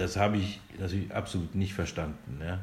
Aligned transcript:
das 0.00 0.16
habe 0.16 0.38
ich 0.38 0.60
natürlich 0.78 1.14
absolut 1.14 1.54
nicht 1.54 1.74
verstanden. 1.74 2.40
Ja. 2.42 2.60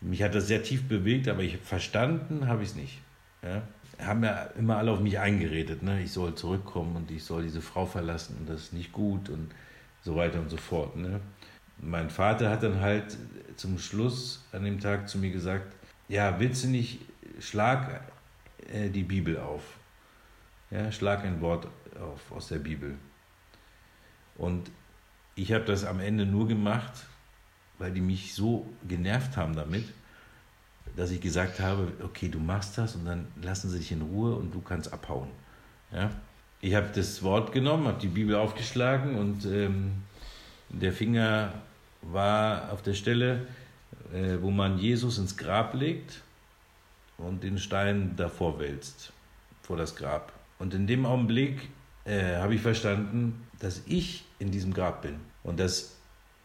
Mich 0.00 0.22
hat 0.22 0.34
das 0.34 0.46
sehr 0.46 0.62
tief 0.62 0.86
bewegt, 0.86 1.26
aber 1.26 1.42
ich 1.42 1.56
verstanden 1.56 2.46
habe 2.46 2.62
ich 2.62 2.70
es 2.70 2.74
nicht. 2.76 3.00
Ja. 3.42 3.62
Haben 3.98 4.22
ja 4.22 4.42
immer 4.58 4.76
alle 4.76 4.92
auf 4.92 5.00
mich 5.00 5.18
eingeredet, 5.18 5.82
ne? 5.82 6.02
ich 6.02 6.12
soll 6.12 6.34
zurückkommen 6.34 6.94
und 6.94 7.10
ich 7.10 7.24
soll 7.24 7.42
diese 7.42 7.62
Frau 7.62 7.84
verlassen 7.84 8.36
und 8.38 8.48
das 8.48 8.64
ist 8.64 8.72
nicht 8.72 8.92
gut 8.92 9.28
und 9.28 9.50
so 10.02 10.14
weiter 10.14 10.38
und 10.38 10.50
so 10.50 10.56
fort. 10.56 10.96
Ne? 10.96 11.20
Mein 11.78 12.10
Vater 12.10 12.50
hat 12.50 12.62
dann 12.62 12.80
halt 12.80 13.16
zum 13.56 13.78
Schluss 13.78 14.46
an 14.52 14.64
dem 14.64 14.78
Tag 14.78 15.08
zu 15.08 15.18
mir 15.18 15.30
gesagt, 15.30 15.74
ja, 16.06 16.38
willst 16.38 16.64
du 16.64 16.68
nicht, 16.68 17.00
schlag 17.40 18.02
äh, 18.72 18.88
die 18.88 19.02
Bibel 19.02 19.38
auf. 19.38 19.62
Ja, 20.70 20.92
schlag 20.92 21.24
ein 21.24 21.40
Wort 21.40 21.66
auf 21.98 22.30
aus 22.30 22.48
der 22.48 22.58
Bibel. 22.58 22.94
Und 24.36 24.70
ich 25.38 25.52
habe 25.52 25.64
das 25.64 25.84
am 25.84 26.00
Ende 26.00 26.26
nur 26.26 26.48
gemacht, 26.48 26.92
weil 27.78 27.92
die 27.92 28.00
mich 28.00 28.34
so 28.34 28.66
genervt 28.88 29.36
haben 29.36 29.54
damit, 29.54 29.84
dass 30.96 31.12
ich 31.12 31.20
gesagt 31.20 31.60
habe, 31.60 31.92
okay, 32.02 32.28
du 32.28 32.40
machst 32.40 32.76
das 32.76 32.96
und 32.96 33.04
dann 33.04 33.28
lassen 33.40 33.70
sie 33.70 33.78
dich 33.78 33.92
in 33.92 34.02
Ruhe 34.02 34.34
und 34.34 34.52
du 34.52 34.60
kannst 34.60 34.92
abhauen. 34.92 35.28
Ja? 35.92 36.10
Ich 36.60 36.74
habe 36.74 36.88
das 36.92 37.22
Wort 37.22 37.52
genommen, 37.52 37.86
habe 37.86 38.00
die 38.00 38.08
Bibel 38.08 38.34
aufgeschlagen 38.34 39.14
und 39.14 39.44
ähm, 39.44 40.02
der 40.70 40.92
Finger 40.92 41.52
war 42.02 42.72
auf 42.72 42.82
der 42.82 42.94
Stelle, 42.94 43.46
äh, 44.12 44.38
wo 44.40 44.50
man 44.50 44.78
Jesus 44.78 45.18
ins 45.18 45.36
Grab 45.36 45.74
legt 45.74 46.20
und 47.16 47.44
den 47.44 47.58
Stein 47.58 48.16
davor 48.16 48.58
wälzt, 48.58 49.12
vor 49.62 49.76
das 49.76 49.94
Grab. 49.94 50.32
Und 50.58 50.74
in 50.74 50.88
dem 50.88 51.06
Augenblick 51.06 51.68
äh, 52.04 52.36
habe 52.36 52.56
ich 52.56 52.60
verstanden, 52.60 53.46
dass 53.60 53.82
ich 53.86 54.24
in 54.40 54.50
diesem 54.50 54.74
Grab 54.74 55.02
bin 55.02 55.27
und 55.48 55.58
dass 55.58 55.96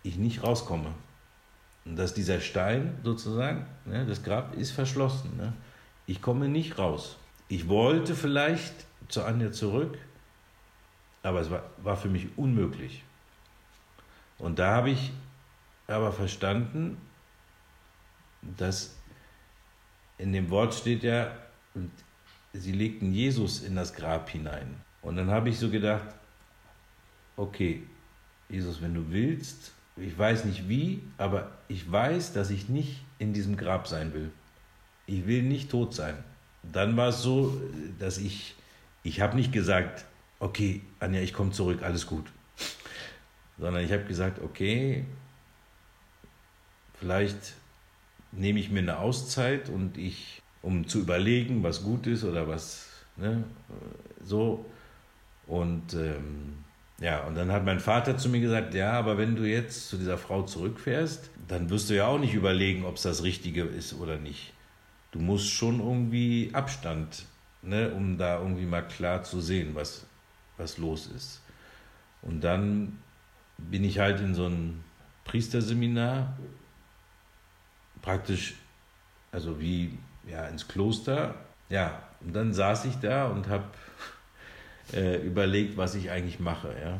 ich 0.03 0.15
nicht 0.15 0.43
rauskomme. 0.43 0.93
Und 1.83 1.97
dass 1.97 2.13
dieser 2.13 2.39
Stein 2.39 2.97
sozusagen, 3.03 3.65
ne, 3.83 4.05
das 4.05 4.23
Grab 4.23 4.55
ist 4.55 4.71
verschlossen. 4.71 5.35
Ne? 5.35 5.51
Ich 6.05 6.21
komme 6.21 6.47
nicht 6.47 6.77
raus. 6.77 7.17
Ich 7.49 7.67
wollte 7.67 8.15
vielleicht 8.15 8.73
zu 9.09 9.25
Anja 9.25 9.51
zurück, 9.51 9.97
aber 11.21 11.41
es 11.41 11.51
war, 11.51 11.63
war 11.79 11.97
für 11.97 12.07
mich 12.07 12.37
unmöglich. 12.37 13.03
Und 14.37 14.57
da 14.59 14.71
habe 14.71 14.91
ich 14.91 15.11
aber 15.87 16.13
verstanden, 16.13 16.97
dass 18.41 18.95
in 20.17 20.31
dem 20.31 20.49
Wort 20.49 20.73
steht 20.73 21.03
ja, 21.03 21.29
sie 22.53 22.71
legten 22.71 23.11
Jesus 23.11 23.63
in 23.63 23.75
das 23.75 23.93
Grab 23.93 24.29
hinein. 24.29 24.79
Und 25.01 25.17
dann 25.17 25.29
habe 25.29 25.49
ich 25.49 25.59
so 25.59 25.69
gedacht, 25.69 26.07
okay, 27.35 27.83
Jesus, 28.53 28.83
wenn 28.83 28.93
du 28.93 29.09
willst, 29.09 29.73
ich 29.97 30.15
weiß 30.15 30.45
nicht 30.45 30.69
wie, 30.69 31.01
aber 31.17 31.49
ich 31.67 31.91
weiß, 31.91 32.33
dass 32.33 32.51
ich 32.51 32.69
nicht 32.69 33.03
in 33.17 33.33
diesem 33.33 33.57
Grab 33.57 33.87
sein 33.87 34.13
will. 34.13 34.29
Ich 35.07 35.25
will 35.25 35.41
nicht 35.41 35.71
tot 35.71 35.95
sein. 35.95 36.15
Dann 36.61 36.95
war 36.95 37.09
es 37.09 37.23
so, 37.23 37.59
dass 37.97 38.19
ich, 38.19 38.53
ich 39.01 39.21
habe 39.21 39.35
nicht 39.35 39.51
gesagt, 39.51 40.05
okay, 40.39 40.81
Anja, 40.99 41.19
ich 41.19 41.33
komme 41.33 41.49
zurück, 41.49 41.81
alles 41.81 42.05
gut. 42.05 42.25
Sondern 43.57 43.83
ich 43.83 43.91
habe 43.91 44.03
gesagt, 44.03 44.39
okay, 44.39 45.03
vielleicht 46.99 47.55
nehme 48.31 48.59
ich 48.59 48.69
mir 48.69 48.79
eine 48.79 48.99
Auszeit 48.99 49.67
und 49.69 49.97
ich, 49.97 50.43
um 50.61 50.87
zu 50.87 50.99
überlegen, 50.99 51.63
was 51.63 51.81
gut 51.81 52.05
ist 52.05 52.23
oder 52.23 52.47
was, 52.47 52.87
ne, 53.17 53.43
so. 54.23 54.63
Und 55.47 55.95
ähm, 55.95 56.63
ja, 56.99 57.21
und 57.21 57.35
dann 57.35 57.51
hat 57.51 57.65
mein 57.65 57.79
Vater 57.79 58.17
zu 58.17 58.29
mir 58.29 58.39
gesagt, 58.39 58.73
ja, 58.73 58.91
aber 58.93 59.17
wenn 59.17 59.35
du 59.35 59.43
jetzt 59.43 59.89
zu 59.89 59.97
dieser 59.97 60.17
Frau 60.17 60.43
zurückfährst, 60.43 61.31
dann 61.47 61.69
wirst 61.69 61.89
du 61.89 61.95
ja 61.95 62.07
auch 62.07 62.19
nicht 62.19 62.33
überlegen, 62.33 62.85
ob 62.85 62.95
es 62.95 63.01
das 63.01 63.23
Richtige 63.23 63.63
ist 63.63 63.93
oder 63.93 64.17
nicht. 64.17 64.53
Du 65.11 65.19
musst 65.19 65.49
schon 65.49 65.79
irgendwie 65.79 66.51
Abstand, 66.53 67.25
ne, 67.61 67.91
um 67.91 68.17
da 68.17 68.39
irgendwie 68.39 68.65
mal 68.65 68.81
klar 68.81 69.23
zu 69.23 69.41
sehen, 69.41 69.75
was, 69.75 70.05
was 70.57 70.77
los 70.77 71.07
ist. 71.07 71.41
Und 72.21 72.43
dann 72.43 72.99
bin 73.57 73.83
ich 73.83 73.99
halt 73.99 74.19
in 74.19 74.33
so 74.33 74.47
ein 74.47 74.83
Priesterseminar, 75.25 76.37
praktisch, 78.01 78.55
also 79.31 79.59
wie 79.59 79.97
ja, 80.27 80.47
ins 80.47 80.67
Kloster. 80.67 81.35
Ja, 81.69 82.03
und 82.21 82.33
dann 82.33 82.53
saß 82.53 82.85
ich 82.85 82.95
da 82.97 83.27
und 83.27 83.47
habe 83.49 83.65
äh, 84.91 85.17
überlegt, 85.17 85.77
was 85.77 85.95
ich 85.95 86.11
eigentlich 86.11 86.39
mache. 86.39 86.75
Ja. 86.81 86.99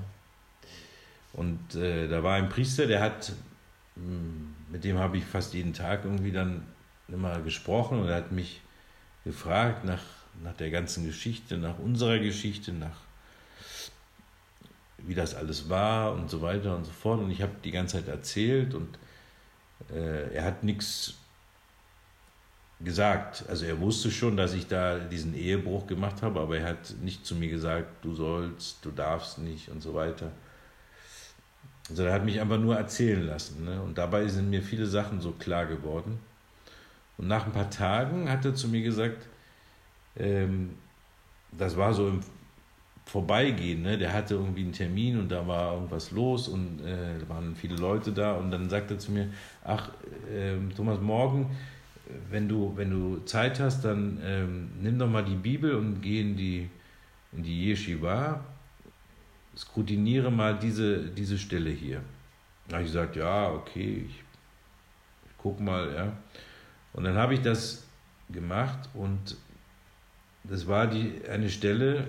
Und 1.33 1.75
äh, 1.75 2.07
da 2.07 2.23
war 2.23 2.35
ein 2.35 2.49
Priester, 2.49 2.87
der 2.87 3.01
hat, 3.01 3.33
hm, 3.95 4.53
mit 4.71 4.83
dem 4.83 4.97
habe 4.97 5.17
ich 5.17 5.25
fast 5.25 5.53
jeden 5.53 5.73
Tag 5.73 6.05
irgendwie 6.05 6.31
dann 6.31 6.63
immer 7.07 7.39
gesprochen 7.41 7.99
und 7.99 8.07
er 8.07 8.15
hat 8.15 8.31
mich 8.31 8.61
gefragt 9.25 9.83
nach, 9.83 10.03
nach 10.43 10.53
der 10.53 10.69
ganzen 10.69 11.05
Geschichte, 11.05 11.57
nach 11.57 11.79
unserer 11.79 12.19
Geschichte, 12.19 12.71
nach 12.71 12.97
wie 14.99 15.15
das 15.15 15.35
alles 15.35 15.69
war 15.69 16.13
und 16.13 16.29
so 16.29 16.41
weiter 16.41 16.75
und 16.75 16.85
so 16.85 16.91
fort. 16.91 17.19
Und 17.19 17.31
ich 17.31 17.41
habe 17.41 17.53
die 17.63 17.71
ganze 17.71 17.97
Zeit 17.97 18.07
erzählt 18.07 18.73
und 18.73 18.97
äh, 19.91 20.33
er 20.33 20.45
hat 20.45 20.63
nichts 20.63 21.15
gesagt. 22.83 23.45
Also 23.49 23.65
er 23.65 23.79
wusste 23.79 24.11
schon, 24.11 24.37
dass 24.37 24.53
ich 24.53 24.67
da 24.67 24.99
diesen 24.99 25.35
Ehebruch 25.35 25.87
gemacht 25.87 26.21
habe, 26.21 26.39
aber 26.39 26.57
er 26.57 26.69
hat 26.69 26.95
nicht 27.01 27.25
zu 27.25 27.35
mir 27.35 27.49
gesagt, 27.49 28.03
du 28.03 28.13
sollst, 28.13 28.83
du 28.83 28.91
darfst 28.91 29.39
nicht 29.39 29.69
und 29.69 29.81
so 29.81 29.93
weiter. 29.93 30.31
Also 31.89 32.03
er 32.03 32.13
hat 32.13 32.25
mich 32.25 32.39
einfach 32.39 32.59
nur 32.59 32.75
erzählen 32.75 33.25
lassen. 33.25 33.65
Ne? 33.65 33.81
Und 33.81 33.97
dabei 33.97 34.27
sind 34.27 34.49
mir 34.49 34.61
viele 34.61 34.85
Sachen 34.85 35.21
so 35.21 35.31
klar 35.31 35.65
geworden. 35.65 36.19
Und 37.17 37.27
nach 37.27 37.45
ein 37.45 37.51
paar 37.51 37.69
Tagen 37.69 38.29
hat 38.29 38.45
er 38.45 38.55
zu 38.55 38.67
mir 38.67 38.81
gesagt, 38.81 39.27
ähm, 40.17 40.71
das 41.51 41.77
war 41.77 41.93
so 41.93 42.07
im 42.07 42.21
Vorbeigehen, 43.05 43.81
ne? 43.81 43.97
der 43.97 44.13
hatte 44.13 44.35
irgendwie 44.35 44.61
einen 44.61 44.71
Termin 44.71 45.19
und 45.19 45.29
da 45.29 45.45
war 45.45 45.73
irgendwas 45.73 46.11
los 46.11 46.47
und 46.47 46.79
äh, 46.85 47.27
waren 47.27 47.53
viele 47.55 47.75
Leute 47.75 48.13
da 48.13 48.35
und 48.35 48.49
dann 48.49 48.69
sagt 48.69 48.91
er 48.91 48.97
zu 48.97 49.11
mir, 49.11 49.29
ach 49.63 49.89
äh, 50.33 50.55
Thomas, 50.75 51.01
morgen 51.01 51.49
wenn 52.29 52.47
du, 52.47 52.73
wenn 52.75 52.89
du 52.89 53.19
Zeit 53.25 53.59
hast, 53.59 53.83
dann 53.85 54.19
ähm, 54.23 54.71
nimm 54.81 54.99
doch 54.99 55.09
mal 55.09 55.23
die 55.23 55.35
Bibel 55.35 55.75
und 55.75 56.01
geh 56.01 56.21
in 56.21 56.35
die, 56.35 56.69
in 57.31 57.43
die 57.43 57.69
Yeshiva, 57.69 58.43
skrutiniere 59.55 60.31
mal 60.31 60.57
diese, 60.57 61.09
diese 61.09 61.37
Stelle 61.37 61.69
hier. 61.69 62.01
Da 62.67 62.77
habe 62.77 62.85
ich 62.85 62.91
gesagt, 62.91 63.15
ja, 63.15 63.51
okay, 63.51 64.05
ich, 64.07 64.15
ich 64.15 65.37
guck 65.37 65.59
mal, 65.59 65.93
ja. 65.93 66.13
Und 66.93 67.03
dann 67.03 67.15
habe 67.15 67.33
ich 67.33 67.41
das 67.41 67.85
gemacht 68.29 68.89
und 68.93 69.37
das 70.43 70.67
war 70.67 70.87
die, 70.87 71.21
eine 71.29 71.49
Stelle, 71.49 72.07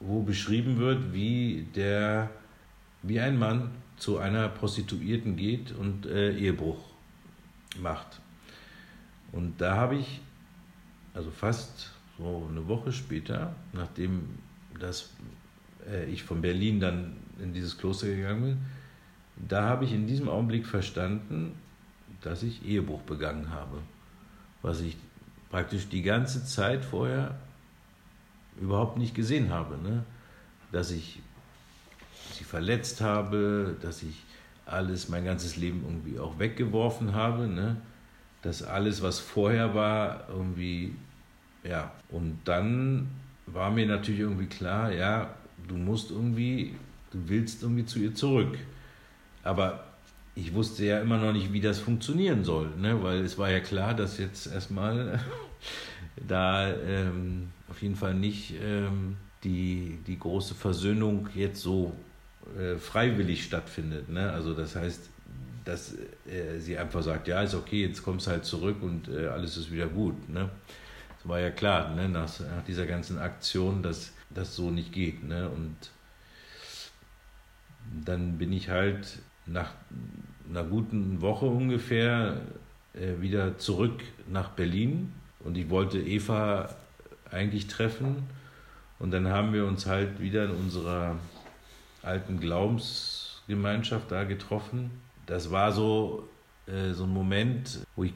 wo 0.00 0.22
beschrieben 0.22 0.78
wird, 0.78 1.12
wie 1.12 1.66
der, 1.74 2.30
wie 3.02 3.20
ein 3.20 3.38
Mann 3.38 3.70
zu 3.96 4.18
einer 4.18 4.48
Prostituierten 4.48 5.36
geht 5.36 5.72
und 5.72 6.06
äh, 6.06 6.36
Ehebruch 6.36 6.78
macht. 7.80 8.20
Und 9.32 9.60
da 9.60 9.76
habe 9.76 9.96
ich, 9.96 10.20
also 11.14 11.30
fast 11.30 11.90
so 12.16 12.48
eine 12.50 12.66
Woche 12.66 12.92
später, 12.92 13.54
nachdem 13.72 14.28
das, 14.78 15.10
äh, 15.88 16.06
ich 16.06 16.22
von 16.22 16.40
Berlin 16.40 16.80
dann 16.80 17.16
in 17.40 17.52
dieses 17.52 17.78
Kloster 17.78 18.08
gegangen 18.08 18.42
bin, 18.42 18.58
da 19.48 19.64
habe 19.64 19.84
ich 19.84 19.92
in 19.92 20.06
diesem 20.06 20.28
Augenblick 20.28 20.66
verstanden, 20.66 21.54
dass 22.22 22.42
ich 22.42 22.64
Ehebruch 22.66 23.02
begangen 23.02 23.50
habe. 23.50 23.78
Was 24.62 24.80
ich 24.80 24.96
praktisch 25.50 25.88
die 25.88 26.02
ganze 26.02 26.44
Zeit 26.44 26.84
vorher 26.84 27.36
überhaupt 28.60 28.98
nicht 28.98 29.14
gesehen 29.14 29.50
habe. 29.50 29.78
Ne? 29.78 30.04
Dass 30.72 30.90
ich 30.90 31.20
sie 32.34 32.44
verletzt 32.44 33.00
habe, 33.00 33.76
dass 33.80 34.02
ich 34.02 34.22
alles, 34.66 35.08
mein 35.08 35.24
ganzes 35.24 35.56
Leben 35.56 35.82
irgendwie 35.84 36.18
auch 36.18 36.38
weggeworfen 36.38 37.14
habe. 37.14 37.46
Ne? 37.46 37.76
Dass 38.42 38.62
alles, 38.62 39.02
was 39.02 39.18
vorher 39.18 39.74
war, 39.74 40.28
irgendwie, 40.28 40.94
ja. 41.64 41.92
Und 42.08 42.40
dann 42.44 43.08
war 43.46 43.70
mir 43.70 43.86
natürlich 43.86 44.20
irgendwie 44.20 44.46
klar, 44.46 44.92
ja, 44.92 45.34
du 45.66 45.76
musst 45.76 46.10
irgendwie, 46.10 46.74
du 47.10 47.18
willst 47.28 47.62
irgendwie 47.62 47.84
zu 47.84 47.98
ihr 47.98 48.14
zurück. 48.14 48.58
Aber 49.42 49.84
ich 50.34 50.54
wusste 50.54 50.84
ja 50.84 51.00
immer 51.00 51.18
noch 51.18 51.32
nicht, 51.32 51.52
wie 51.52 51.60
das 51.60 51.80
funktionieren 51.80 52.44
soll, 52.44 52.70
ne? 52.76 53.02
weil 53.02 53.24
es 53.24 53.38
war 53.38 53.50
ja 53.50 53.60
klar, 53.60 53.94
dass 53.94 54.18
jetzt 54.18 54.46
erstmal 54.46 55.20
da 56.28 56.72
ähm, 56.72 57.48
auf 57.68 57.82
jeden 57.82 57.96
Fall 57.96 58.14
nicht 58.14 58.54
ähm, 58.62 59.16
die, 59.42 59.98
die 60.06 60.18
große 60.18 60.54
Versöhnung 60.54 61.28
jetzt 61.34 61.60
so 61.60 61.92
äh, 62.56 62.76
freiwillig 62.76 63.44
stattfindet. 63.44 64.08
Ne? 64.08 64.30
Also 64.30 64.54
das 64.54 64.76
heißt, 64.76 65.10
dass 65.68 65.94
äh, 66.26 66.58
sie 66.58 66.78
einfach 66.78 67.02
sagt, 67.02 67.28
ja, 67.28 67.42
ist 67.42 67.54
okay, 67.54 67.84
jetzt 67.86 68.02
kommst 68.02 68.26
du 68.26 68.30
halt 68.30 68.44
zurück 68.46 68.82
und 68.82 69.08
äh, 69.08 69.26
alles 69.26 69.58
ist 69.58 69.70
wieder 69.70 69.86
gut. 69.86 70.28
Ne? 70.30 70.48
Das 71.18 71.28
war 71.28 71.40
ja 71.40 71.50
klar, 71.50 71.94
ne? 71.94 72.08
nach, 72.08 72.40
nach 72.40 72.64
dieser 72.66 72.86
ganzen 72.86 73.18
Aktion, 73.18 73.82
dass 73.82 74.12
das 74.30 74.56
so 74.56 74.70
nicht 74.70 74.92
geht. 74.92 75.22
Ne? 75.24 75.46
Und 75.50 75.76
dann 78.04 78.38
bin 78.38 78.50
ich 78.50 78.70
halt 78.70 79.18
nach 79.44 79.72
einer 80.48 80.64
guten 80.64 81.20
Woche 81.20 81.44
ungefähr 81.44 82.40
äh, 82.94 83.20
wieder 83.20 83.58
zurück 83.58 84.00
nach 84.26 84.50
Berlin 84.50 85.12
und 85.40 85.58
ich 85.58 85.68
wollte 85.68 85.98
Eva 85.98 86.74
eigentlich 87.30 87.66
treffen 87.66 88.26
und 88.98 89.10
dann 89.10 89.28
haben 89.28 89.52
wir 89.52 89.66
uns 89.66 89.84
halt 89.84 90.18
wieder 90.18 90.46
in 90.46 90.52
unserer 90.52 91.16
alten 92.02 92.40
Glaubensgemeinschaft 92.40 94.10
da 94.10 94.24
getroffen. 94.24 95.07
Das 95.28 95.50
war 95.50 95.72
so, 95.72 96.28
äh, 96.66 96.92
so 96.92 97.04
ein 97.04 97.12
Moment, 97.12 97.86
wo 97.94 98.04
ich 98.04 98.14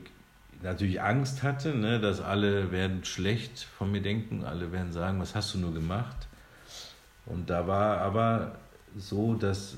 natürlich 0.63 1.03
Angst 1.03 1.43
hatte, 1.43 1.75
ne, 1.75 2.01
dass 2.01 2.21
alle 2.21 2.73
werden 2.73 3.05
schlecht 3.05 3.61
von 3.61 3.93
mir 3.93 4.01
denken, 4.01 4.45
alle 4.45 4.73
werden 4.73 4.93
sagen, 4.93 5.21
was 5.21 5.35
hast 5.35 5.55
du 5.55 5.59
nur 5.59 5.75
gemacht? 5.75 6.17
Und 7.27 7.51
da 7.51 7.67
war 7.69 7.99
aber 7.99 8.57
so, 8.97 9.35
dass 9.35 9.77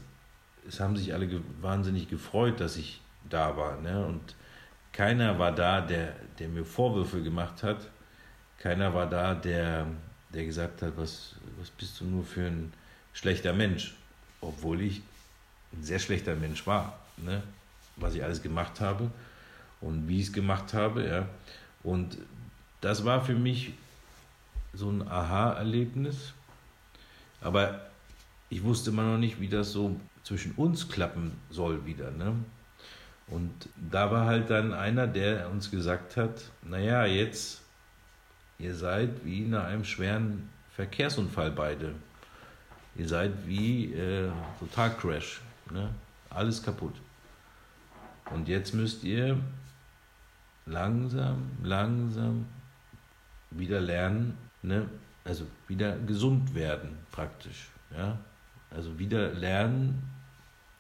es 0.67 0.81
haben 0.81 0.97
sich 0.97 1.13
alle 1.13 1.43
wahnsinnig 1.61 2.09
gefreut, 2.09 2.61
dass 2.61 2.77
ich 2.77 3.01
da 3.29 3.57
war. 3.57 3.81
Ne? 3.81 4.07
Und 4.07 4.35
keiner 4.93 5.39
war 5.39 5.53
da, 5.53 5.81
der, 5.81 6.15
der 6.39 6.49
mir 6.49 6.65
Vorwürfe 6.65 7.23
gemacht 7.23 7.63
hat. 7.63 7.91
Keiner 8.59 8.95
war 8.95 9.07
da, 9.07 9.35
der, 9.35 9.87
der 10.33 10.45
gesagt 10.45 10.83
hat, 10.83 10.97
was, 10.97 11.35
was 11.59 11.71
bist 11.71 12.01
du 12.01 12.05
nur 12.05 12.25
für 12.25 12.47
ein 12.47 12.73
schlechter 13.13 13.53
Mensch. 13.53 13.95
Obwohl 14.41 14.81
ich 14.81 15.03
ein 15.73 15.83
sehr 15.83 15.99
schlechter 15.99 16.37
Mensch 16.37 16.67
war. 16.67 16.99
Ne? 17.17 17.43
Was 17.97 18.15
ich 18.15 18.25
alles 18.25 18.43
gemacht 18.43 18.81
habe 18.81 19.11
und 19.81 20.09
wie 20.09 20.21
ich 20.21 20.27
es 20.27 20.33
gemacht 20.33 20.75
habe. 20.75 21.07
Ja. 21.07 21.29
Und 21.83 22.19
das 22.81 23.05
war 23.05 23.25
für 23.25 23.35
mich 23.35 23.73
so 24.73 24.91
ein 24.91 25.07
Aha-Erlebnis. 25.07 26.33
Aber 27.41 27.81
ich 28.49 28.63
wusste 28.63 28.91
immer 28.91 29.03
noch 29.03 29.19
nicht, 29.19 29.41
wie 29.41 29.49
das 29.49 29.73
so 29.73 29.99
zwischen 30.23 30.53
uns 30.53 30.89
klappen 30.89 31.33
soll 31.51 31.85
wieder. 31.87 32.11
Ne? 32.11 32.35
Und 33.29 33.69
da 33.91 34.11
war 34.11 34.27
halt 34.27 34.51
dann 34.51 34.73
einer, 34.73 35.07
der 35.07 35.51
uns 35.51 35.71
gesagt 35.71 36.17
hat, 36.17 36.43
naja, 36.63 37.07
jetzt, 37.07 37.63
ihr 38.59 38.75
seid 38.75 39.25
wie 39.25 39.41
nach 39.43 39.65
einem 39.65 39.85
schweren 39.85 40.49
Verkehrsunfall 40.75 41.51
beide. 41.51 41.95
Ihr 42.97 43.09
seid 43.09 43.33
wie 43.47 43.93
äh, 43.93 44.31
Totalcrash. 44.59 45.41
Ne? 45.71 45.91
Alles 46.35 46.63
kaputt. 46.63 46.95
Und 48.31 48.49
jetzt 48.49 48.75
müsst 48.75 49.05
ihr 49.05 49.39
langsam, 50.67 51.51
langsam 51.63 52.47
wieder 53.51 53.81
lernen, 53.81 54.37
ne? 54.63 54.89
also 55.25 55.47
wieder 55.69 55.97
gesund 55.99 56.55
werden 56.55 56.99
praktisch. 57.13 57.69
Ja? 57.97 58.19
Also 58.71 58.99
wieder 58.99 59.33
lernen, 59.33 60.03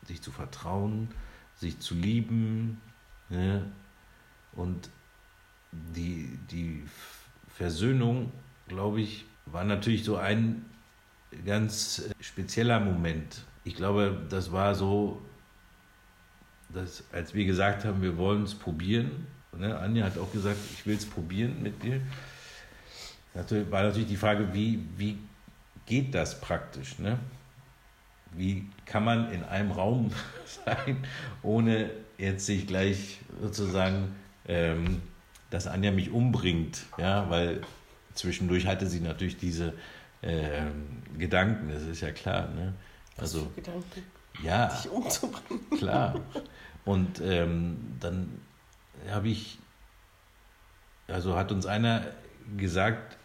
sich 0.07 0.21
zu 0.21 0.33
vertrauen, 0.33 1.09
sich 1.55 1.79
zu 1.79 1.95
lieben. 1.95 2.81
Ne? 3.29 3.65
Und 4.53 4.91
die, 5.73 6.39
die 6.51 6.85
Versöhnung, 7.49 8.33
glaube 8.69 9.01
ich, 9.01 9.25
war 9.47 9.65
natürlich 9.65 10.05
so 10.05 10.17
ein 10.17 10.65
ganz 11.45 12.09
spezieller 12.21 12.81
Moment. 12.81 13.45
Ich 13.65 13.75
glaube, 13.75 14.27
das 14.29 14.53
war 14.53 14.75
so, 14.75 15.23
dass, 16.75 17.05
als 17.13 17.35
wir 17.35 17.45
gesagt 17.45 17.85
haben, 17.85 18.03
wir 18.03 18.17
wollen 18.17 18.43
es 18.43 18.55
probieren, 18.55 19.27
Ne? 19.59 19.79
Anja 19.79 20.05
hat 20.05 20.19
auch 20.19 20.31
gesagt, 20.33 20.59
ich 20.73 20.87
will 20.87 20.97
es 20.97 21.07
probieren 21.07 21.63
mit 21.63 21.83
dir. 21.83 22.01
War 23.71 23.83
natürlich 23.83 24.09
die 24.09 24.17
Frage, 24.17 24.53
wie, 24.53 24.87
wie 24.97 25.19
geht 25.87 26.15
das 26.15 26.41
praktisch? 26.41 26.99
Ne? 26.99 27.19
Wie 28.33 28.69
kann 28.85 29.05
man 29.05 29.33
in 29.33 29.43
einem 29.45 29.73
Raum 29.73 30.13
sein, 30.65 31.05
ohne 31.43 31.91
jetzt 32.19 32.47
sich 32.47 32.67
gleich 32.67 33.19
sozusagen, 33.41 34.15
ähm, 34.47 35.03
dass 35.51 35.67
Anja 35.67 35.91
mich 35.91 36.11
umbringt? 36.11 36.85
Ja, 36.97 37.29
weil 37.29 37.63
zwischendurch 38.15 38.67
hatte 38.67 38.87
sie 38.87 39.01
natürlich 39.01 39.37
diese 39.37 39.75
ähm, 40.23 41.03
Gedanken, 41.19 41.71
das 41.73 41.83
ist 41.83 42.01
ja 42.01 42.13
klar. 42.13 42.49
Ne? 42.55 42.73
Also, 43.17 43.51
Gedanken? 43.57 44.03
Ja, 44.43 44.67
dich 44.67 44.91
umzubringen. 44.91 45.71
Klar. 45.77 46.21
Und 46.85 47.21
ähm, 47.21 47.97
dann 48.01 48.41
habe 49.09 49.29
ich, 49.29 49.59
also 51.09 51.37
hat 51.37 51.51
uns 51.51 51.67
einer 51.67 52.07
gesagt, 52.57 53.17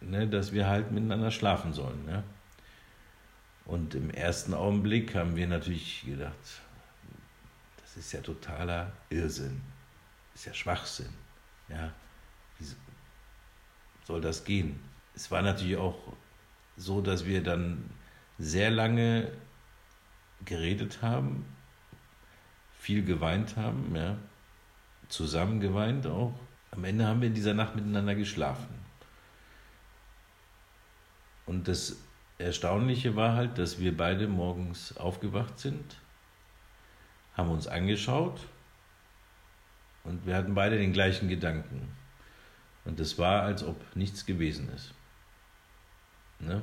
ne, 0.00 0.28
dass 0.28 0.52
wir 0.52 0.68
halt 0.68 0.92
miteinander 0.92 1.30
schlafen 1.30 1.72
sollen. 1.72 2.04
Ne? 2.04 2.22
Und 3.64 3.94
im 3.94 4.10
ersten 4.10 4.54
Augenblick 4.54 5.14
haben 5.14 5.36
wir 5.36 5.46
natürlich 5.46 6.04
gedacht, 6.04 6.62
das 7.80 7.96
ist 7.96 8.12
ja 8.12 8.20
totaler 8.20 8.92
Irrsinn, 9.10 9.60
ist 10.34 10.46
ja 10.46 10.54
Schwachsinn. 10.54 11.12
Ja? 11.68 11.92
Wie 12.58 12.66
soll 14.04 14.20
das 14.20 14.44
gehen? 14.44 14.80
Es 15.14 15.30
war 15.30 15.42
natürlich 15.42 15.76
auch 15.76 15.98
so, 16.76 17.00
dass 17.00 17.26
wir 17.26 17.42
dann 17.42 17.90
sehr 18.38 18.70
lange 18.70 19.30
geredet 20.44 21.02
haben, 21.02 21.44
viel 22.82 23.04
geweint 23.04 23.56
haben, 23.56 23.94
ja, 23.94 24.16
zusammen 25.08 25.60
geweint 25.60 26.04
auch. 26.04 26.34
Am 26.72 26.82
Ende 26.82 27.06
haben 27.06 27.20
wir 27.20 27.28
in 27.28 27.34
dieser 27.34 27.54
Nacht 27.54 27.76
miteinander 27.76 28.16
geschlafen. 28.16 28.74
Und 31.46 31.68
das 31.68 31.96
Erstaunliche 32.38 33.14
war 33.14 33.36
halt, 33.36 33.56
dass 33.56 33.78
wir 33.78 33.96
beide 33.96 34.26
morgens 34.26 34.96
aufgewacht 34.96 35.60
sind, 35.60 35.96
haben 37.34 37.50
uns 37.50 37.68
angeschaut 37.68 38.40
und 40.02 40.26
wir 40.26 40.34
hatten 40.34 40.56
beide 40.56 40.76
den 40.76 40.92
gleichen 40.92 41.28
Gedanken. 41.28 41.88
Und 42.84 42.98
es 42.98 43.16
war, 43.16 43.42
als 43.42 43.62
ob 43.62 43.76
nichts 43.94 44.26
gewesen 44.26 44.68
ist. 44.74 44.92
Ne? 46.40 46.62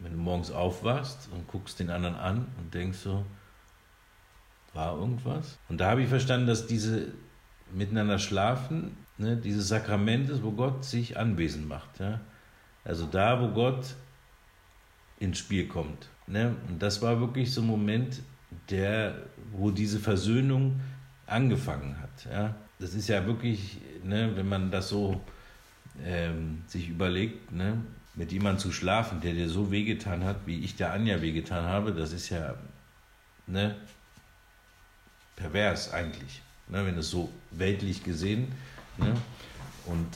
Wenn 0.00 0.14
du 0.14 0.18
morgens 0.18 0.50
aufwachst 0.50 1.28
und 1.30 1.46
guckst 1.46 1.78
den 1.78 1.90
anderen 1.90 2.16
an 2.16 2.48
und 2.58 2.74
denkst 2.74 2.98
so, 2.98 3.24
war 4.72 4.96
irgendwas? 4.96 5.58
Und 5.68 5.80
da 5.80 5.90
habe 5.90 6.02
ich 6.02 6.08
verstanden, 6.08 6.46
dass 6.46 6.66
diese 6.66 7.08
miteinander 7.72 8.18
schlafen, 8.18 8.96
ne, 9.18 9.36
dieses 9.36 9.68
Sakrament 9.68 10.30
ist, 10.30 10.42
wo 10.42 10.52
Gott 10.52 10.84
sich 10.84 11.18
anwesend 11.18 11.68
macht. 11.68 12.00
Ja? 12.00 12.20
Also 12.84 13.06
da, 13.06 13.40
wo 13.40 13.48
Gott 13.48 13.94
ins 15.18 15.38
Spiel 15.38 15.68
kommt. 15.68 16.08
Ne? 16.26 16.56
Und 16.68 16.82
das 16.82 17.02
war 17.02 17.20
wirklich 17.20 17.52
so 17.52 17.60
ein 17.60 17.66
Moment, 17.66 18.22
der, 18.68 19.14
wo 19.52 19.70
diese 19.70 19.98
Versöhnung 19.98 20.80
angefangen 21.26 21.96
hat. 22.00 22.26
Ja? 22.32 22.54
Das 22.78 22.94
ist 22.94 23.08
ja 23.08 23.26
wirklich, 23.26 23.78
ne, 24.02 24.32
wenn 24.34 24.48
man 24.48 24.70
das 24.70 24.88
so 24.88 25.20
ähm, 26.04 26.62
sich 26.66 26.88
überlegt, 26.88 27.52
ne, 27.52 27.82
mit 28.14 28.32
jemandem 28.32 28.58
zu 28.58 28.72
schlafen, 28.72 29.20
der 29.20 29.34
dir 29.34 29.48
so 29.48 29.70
wehgetan 29.70 30.24
hat, 30.24 30.46
wie 30.46 30.60
ich 30.60 30.76
der 30.76 30.92
Anja 30.92 31.22
wehgetan 31.22 31.64
habe, 31.64 31.92
das 31.92 32.12
ist 32.12 32.30
ja 32.30 32.54
ne, 33.46 33.76
pervers 35.40 35.92
eigentlich 35.92 36.42
ne, 36.70 36.86
wenn 36.86 36.96
es 36.98 37.10
so 37.10 37.30
weltlich 37.50 38.02
gesehen. 38.02 38.52
Ne? 38.96 39.14
Und, 39.86 40.06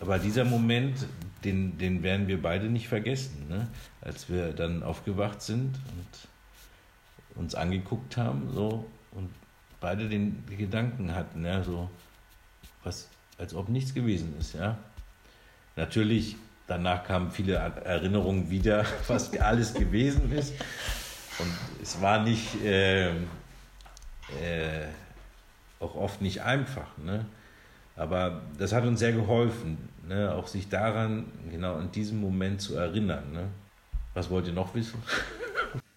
aber 0.00 0.18
dieser 0.18 0.44
Moment, 0.44 1.06
den, 1.44 1.78
den 1.78 2.02
werden 2.02 2.28
wir 2.28 2.40
beide 2.40 2.66
nicht 2.66 2.88
vergessen, 2.88 3.46
ne? 3.48 3.68
als 4.00 4.28
wir 4.28 4.52
dann 4.52 4.82
aufgewacht 4.82 5.42
sind 5.42 5.74
und 5.74 7.38
uns 7.42 7.54
angeguckt 7.54 8.16
haben 8.16 8.50
so, 8.52 8.86
und 9.12 9.30
beide 9.80 10.08
den, 10.08 10.44
Gedanken 10.56 11.14
hatten, 11.14 11.44
ja, 11.44 11.62
so, 11.62 11.90
was, 12.82 13.08
als 13.38 13.54
ob 13.54 13.68
nichts 13.68 13.94
gewesen 13.94 14.34
ist. 14.38 14.54
Ja? 14.54 14.78
Natürlich, 15.76 16.36
danach 16.66 17.04
kamen 17.04 17.30
viele 17.30 17.54
Erinnerungen 17.54 18.50
wieder, 18.50 18.84
was 19.08 19.36
alles 19.38 19.74
gewesen 19.74 20.32
ist. 20.32 20.54
Und 21.38 21.52
es 21.82 22.00
war 22.00 22.22
nicht... 22.22 22.62
Äh, 22.62 23.12
äh, 24.42 24.86
auch 25.80 25.94
oft 25.94 26.22
nicht 26.22 26.42
einfach. 26.42 26.96
Ne? 26.98 27.26
Aber 27.96 28.42
das 28.58 28.72
hat 28.72 28.84
uns 28.84 29.00
sehr 29.00 29.12
geholfen, 29.12 29.88
ne? 30.08 30.32
auch 30.34 30.46
sich 30.46 30.68
daran, 30.68 31.26
genau 31.50 31.78
in 31.78 31.90
diesem 31.90 32.20
Moment 32.20 32.60
zu 32.60 32.76
erinnern. 32.76 33.32
Ne? 33.32 33.48
Was 34.14 34.30
wollt 34.30 34.46
ihr 34.46 34.52
noch 34.52 34.74
wissen? 34.74 35.02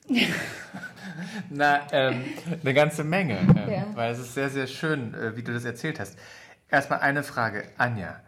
Na, 1.50 1.82
ähm, 1.92 2.24
eine 2.62 2.74
ganze 2.74 3.04
Menge, 3.04 3.40
äh, 3.68 3.76
ja. 3.76 3.86
weil 3.94 4.12
es 4.12 4.20
ist 4.20 4.34
sehr, 4.34 4.50
sehr 4.50 4.68
schön, 4.68 5.14
äh, 5.14 5.36
wie 5.36 5.44
du 5.44 5.54
das 5.54 5.66
erzählt 5.66 6.00
hast. 6.00 6.18
Erstmal 6.70 7.00
eine 7.00 7.24
Frage, 7.24 7.66
Anja. 7.78 8.20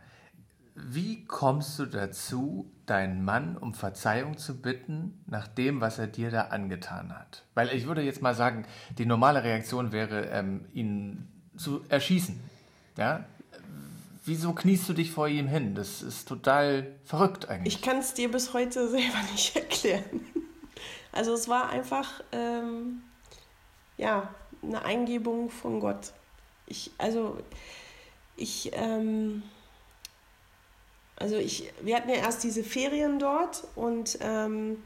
Wie 0.77 1.23
kommst 1.25 1.79
du 1.79 1.85
dazu, 1.85 2.69
deinen 2.85 3.23
Mann 3.23 3.57
um 3.57 3.73
Verzeihung 3.73 4.37
zu 4.37 4.61
bitten, 4.61 5.23
nach 5.25 5.47
dem, 5.47 5.79
was 5.79 5.99
er 5.99 6.07
dir 6.07 6.31
da 6.31 6.47
angetan 6.47 7.17
hat? 7.17 7.43
Weil 7.53 7.69
ich 7.73 7.87
würde 7.87 8.01
jetzt 8.01 8.21
mal 8.21 8.35
sagen, 8.35 8.65
die 8.97 9.05
normale 9.05 9.41
Reaktion 9.43 9.93
wäre, 9.93 10.25
ähm, 10.25 10.65
ihn 10.73 11.29
zu 11.55 11.81
erschießen. 11.87 12.37
Ja? 12.97 13.23
Wieso 14.25 14.51
kniest 14.51 14.89
du 14.89 14.93
dich 14.93 15.11
vor 15.11 15.29
ihm 15.29 15.47
hin? 15.47 15.75
Das 15.75 16.01
ist 16.01 16.27
total 16.27 16.91
verrückt 17.05 17.47
eigentlich. 17.47 17.75
Ich 17.75 17.81
kann 17.81 17.99
es 17.99 18.13
dir 18.13 18.29
bis 18.29 18.53
heute 18.53 18.89
selber 18.89 19.21
nicht 19.31 19.55
erklären. 19.55 20.21
Also 21.13 21.33
es 21.33 21.47
war 21.47 21.69
einfach, 21.69 22.21
ähm, 22.33 23.01
ja, 23.95 24.27
eine 24.61 24.83
Eingebung 24.83 25.49
von 25.49 25.79
Gott. 25.79 26.11
Ich, 26.67 26.91
also, 26.97 27.37
ich, 28.35 28.71
ähm, 28.73 29.43
also 31.17 31.37
ich, 31.37 31.71
wir 31.81 31.95
hatten 31.95 32.09
ja 32.09 32.15
erst 32.15 32.43
diese 32.43 32.63
Ferien 32.63 33.19
dort 33.19 33.65
und 33.75 34.17
ähm, 34.21 34.83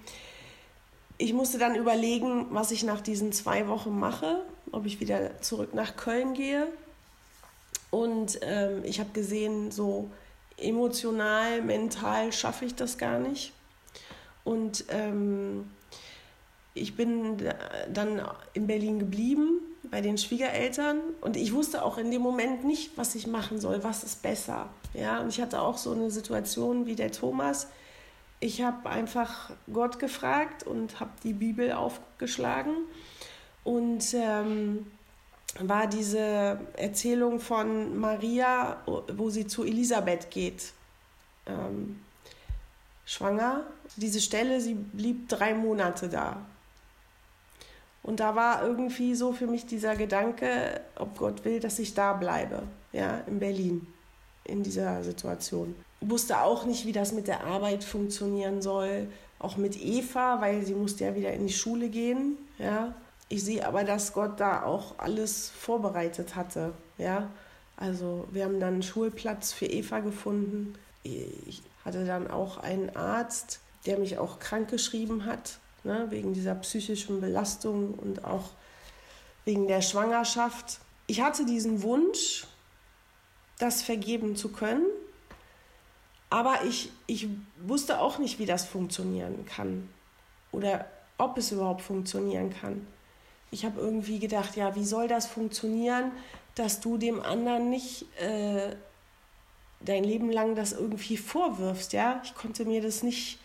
ich 1.18 1.34
musste 1.34 1.58
dann 1.58 1.76
überlegen, 1.76 2.48
was 2.52 2.72
ich 2.72 2.84
nach 2.84 3.02
diesen 3.02 3.32
zwei 3.32 3.68
Wochen 3.68 3.98
mache, 4.00 4.42
ob 4.72 4.86
ich 4.86 5.00
wieder 5.00 5.42
zurück 5.42 5.74
nach 5.74 5.96
Köln 5.96 6.34
gehe. 6.34 6.68
Und 7.92 8.40
ähm, 8.44 8.84
ich 8.84 9.00
habe 9.00 9.10
gesehen, 9.12 9.72
so 9.72 10.10
emotional, 10.58 11.62
mental 11.62 12.32
schaffe 12.32 12.66
ich 12.66 12.76
das 12.76 12.98
gar 12.98 13.20
nicht. 13.20 13.52
Und 14.44 14.86
ähm, 14.90 15.70
ich 16.74 16.96
bin 16.96 17.38
dann 17.92 18.22
in 18.54 18.68
Berlin 18.68 19.00
geblieben 19.00 19.69
bei 19.92 20.02
den 20.02 20.18
Schwiegereltern 20.18 21.00
und 21.22 21.36
ich 21.36 21.54
wusste 21.54 21.84
auch 21.84 21.98
in 21.98 22.12
dem 22.12 22.22
Moment 22.22 22.64
nicht, 22.64 22.98
was 22.98 23.16
ich 23.16 23.28
machen 23.28 23.60
soll, 23.60 23.84
was 23.84 24.04
ist 24.04 24.22
besser. 24.22 24.70
Ja, 24.94 25.20
und 25.20 25.30
ich 25.30 25.42
hatte 25.42 25.62
auch 25.62 25.78
so 25.78 25.92
eine 25.92 26.12
Situation 26.12 26.86
wie 26.86 26.96
der 26.96 27.12
Thomas. 27.12 27.68
Ich 28.40 28.62
habe 28.62 28.90
einfach 28.90 29.52
Gott 29.72 30.00
gefragt 30.00 30.64
und 30.64 31.00
habe 31.00 31.12
die 31.24 31.34
Bibel 31.34 31.72
aufgeschlagen 31.74 32.74
und 33.64 34.14
ähm, 34.14 34.88
war 35.60 35.88
diese 35.88 36.60
Erzählung 36.78 37.40
von 37.40 37.98
Maria, 37.98 38.78
wo 38.86 39.30
sie 39.30 39.48
zu 39.48 39.64
Elisabeth 39.64 40.30
geht, 40.30 40.74
ähm, 41.46 42.00
schwanger. 43.06 43.66
Diese 43.96 44.22
Stelle, 44.22 44.62
sie 44.62 44.76
blieb 44.76 45.28
drei 45.28 45.54
Monate 45.54 46.08
da. 46.08 46.38
Und 48.10 48.20
da 48.22 48.36
war 48.36 48.64
irgendwie 48.64 49.14
so 49.14 49.34
für 49.34 49.46
mich 49.46 49.68
dieser 49.68 49.96
Gedanke, 49.96 50.82
ob 50.96 51.16
Gott 51.16 51.46
will, 51.46 51.60
dass 51.60 51.78
ich 51.78 51.94
da 51.94 52.14
bleibe, 52.14 52.64
ja, 52.92 53.20
in 53.28 53.38
Berlin, 53.38 53.86
in 54.46 54.64
dieser 54.64 55.04
Situation. 55.04 55.76
Ich 56.02 56.10
wusste 56.10 56.42
auch 56.42 56.66
nicht, 56.66 56.88
wie 56.88 56.92
das 56.92 57.12
mit 57.12 57.28
der 57.28 57.44
Arbeit 57.44 57.84
funktionieren 57.84 58.64
soll, 58.64 59.10
auch 59.38 59.58
mit 59.58 59.80
Eva, 59.80 60.42
weil 60.42 60.66
sie 60.66 60.74
musste 60.74 61.04
ja 61.04 61.14
wieder 61.14 61.32
in 61.34 61.46
die 61.46 61.54
Schule 61.54 61.88
gehen, 61.90 62.40
ja. 62.58 62.96
Ich 63.28 63.44
sehe 63.44 63.64
aber, 63.64 63.84
dass 63.84 64.12
Gott 64.12 64.40
da 64.40 64.64
auch 64.64 64.96
alles 64.98 65.52
vorbereitet 65.52 66.36
hatte, 66.36 66.74
ja. 66.98 67.30
Also 67.78 68.28
wir 68.32 68.46
haben 68.46 68.60
dann 68.60 68.74
einen 68.74 68.82
Schulplatz 68.82 69.54
für 69.54 69.68
Eva 69.68 70.00
gefunden. 70.00 70.74
Ich 71.04 71.62
hatte 71.86 72.08
dann 72.08 72.28
auch 72.32 72.58
einen 72.58 72.90
Arzt, 72.96 73.60
der 73.86 74.00
mich 74.00 74.18
auch 74.18 74.40
krank 74.40 74.68
geschrieben 74.68 75.26
hat, 75.26 75.60
ne, 75.84 76.08
wegen 76.10 76.34
dieser 76.34 76.56
psychischen 76.56 77.22
Belastung 77.22 77.94
und 77.94 78.26
auch 78.26 78.52
wegen 79.46 79.68
der 79.68 79.82
Schwangerschaft. 79.82 80.80
Ich 81.08 81.22
hatte 81.22 81.46
diesen 81.46 81.82
Wunsch, 81.82 82.46
das 83.58 83.82
vergeben 83.82 84.36
zu 84.36 84.50
können, 84.50 84.86
aber 86.30 86.64
ich, 86.64 86.92
ich 87.08 87.28
wusste 87.66 88.00
auch 88.00 88.20
nicht, 88.20 88.40
wie 88.40 88.46
das 88.46 88.66
funktionieren 88.66 89.46
kann 89.46 89.90
oder 90.52 90.86
ob 91.18 91.38
es 91.38 91.52
überhaupt 91.52 91.82
funktionieren 91.82 92.52
kann. 92.52 92.86
Ich 93.52 93.66
habe 93.66 93.80
irgendwie 93.82 94.20
gedacht, 94.20 94.56
ja, 94.56 94.76
wie 94.76 94.86
soll 94.86 95.08
das 95.08 95.26
funktionieren, 95.26 96.12
dass 96.56 96.80
du 96.80 96.98
dem 96.98 97.22
anderen 97.22 97.70
nicht 97.70 98.06
äh, 98.22 98.76
dein 99.82 100.04
Leben 100.04 100.32
lang 100.32 100.56
das 100.56 100.74
irgendwie 100.74 101.18
vorwirfst, 101.18 101.94
ja? 101.94 102.22
Ich 102.24 102.36
konnte 102.36 102.66
mir 102.66 102.82
das 102.82 103.02
nicht 103.02 103.40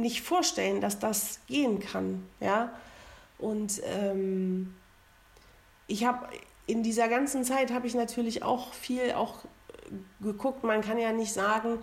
nicht 0.00 0.22
vorstellen, 0.22 0.80
dass 0.80 0.98
das 0.98 1.40
gehen 1.46 1.80
kann. 1.80 2.26
Ja? 2.40 2.72
Und 3.38 3.80
ähm, 3.84 4.74
ich 5.86 6.04
habe 6.04 6.26
in 6.66 6.82
dieser 6.82 7.08
ganzen 7.08 7.44
Zeit 7.44 7.72
habe 7.72 7.86
ich 7.86 7.94
natürlich 7.94 8.42
auch 8.42 8.72
viel 8.72 9.12
auch 9.12 9.44
geguckt. 10.20 10.62
Man 10.62 10.82
kann 10.82 10.98
ja 10.98 11.12
nicht 11.12 11.32
sagen, 11.32 11.78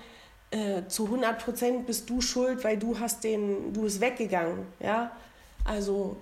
äh, 0.52 0.84
zu 0.88 1.06
100 1.06 1.44
Prozent 1.44 1.86
bist 1.86 2.10
du 2.10 2.22
schuld, 2.22 2.64
weil 2.64 2.78
du 2.78 3.00
hast 3.00 3.24
den, 3.24 3.74
du 3.74 3.82
bist 3.82 4.00
weggegangen. 4.00 4.66
Ja? 4.80 5.12
Also 5.66 6.16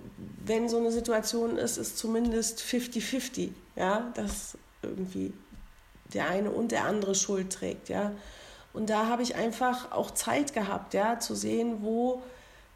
wenn 0.44 0.68
so 0.68 0.78
eine 0.78 0.90
Situation 0.90 1.56
ist, 1.56 1.76
ist 1.76 1.96
zumindest 1.96 2.60
50-50, 2.60 3.50
ja, 3.76 4.10
dass 4.14 4.58
irgendwie 4.82 5.32
der 6.12 6.28
eine 6.28 6.50
und 6.50 6.72
der 6.72 6.84
andere 6.84 7.14
Schuld 7.14 7.52
trägt, 7.52 7.88
ja. 7.88 8.12
Und 8.76 8.90
da 8.90 9.06
habe 9.06 9.22
ich 9.22 9.36
einfach 9.36 9.90
auch 9.90 10.10
Zeit 10.10 10.52
gehabt, 10.52 10.92
ja, 10.92 11.18
zu 11.18 11.34
sehen, 11.34 11.78
wo, 11.80 12.22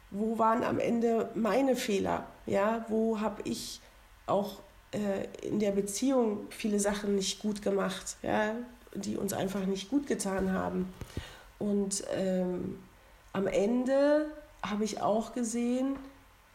wo 0.09 0.39
waren 0.39 0.63
am 0.63 0.79
Ende 0.79 1.29
meine 1.35 1.75
Fehler, 1.75 2.25
ja, 2.47 2.83
wo 2.87 3.19
habe 3.19 3.43
ich 3.43 3.81
auch 4.25 4.61
äh, 4.93 5.27
in 5.47 5.59
der 5.59 5.69
Beziehung 5.69 6.47
viele 6.49 6.79
Sachen 6.79 7.13
nicht 7.13 7.39
gut 7.39 7.61
gemacht, 7.61 8.17
ja, 8.23 8.55
die 8.95 9.15
uns 9.15 9.31
einfach 9.31 9.67
nicht 9.67 9.91
gut 9.91 10.07
getan 10.07 10.51
haben. 10.51 10.91
Und 11.59 12.03
ähm, 12.15 12.79
am 13.31 13.45
Ende 13.45 14.25
habe 14.63 14.83
ich 14.83 15.03
auch 15.03 15.33
gesehen, 15.33 15.97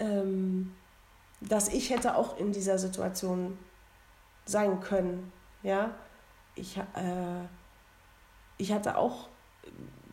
ähm, 0.00 0.74
dass 1.40 1.68
ich 1.68 1.90
hätte 1.90 2.16
auch 2.16 2.36
in 2.36 2.50
dieser 2.50 2.78
Situation 2.78 3.56
sein 4.44 4.80
können, 4.80 5.32
ja. 5.62 5.92
Ich, 6.56 6.78
äh, 6.78 7.44
ich 8.58 8.72
hatte 8.72 8.98
auch 8.98 9.28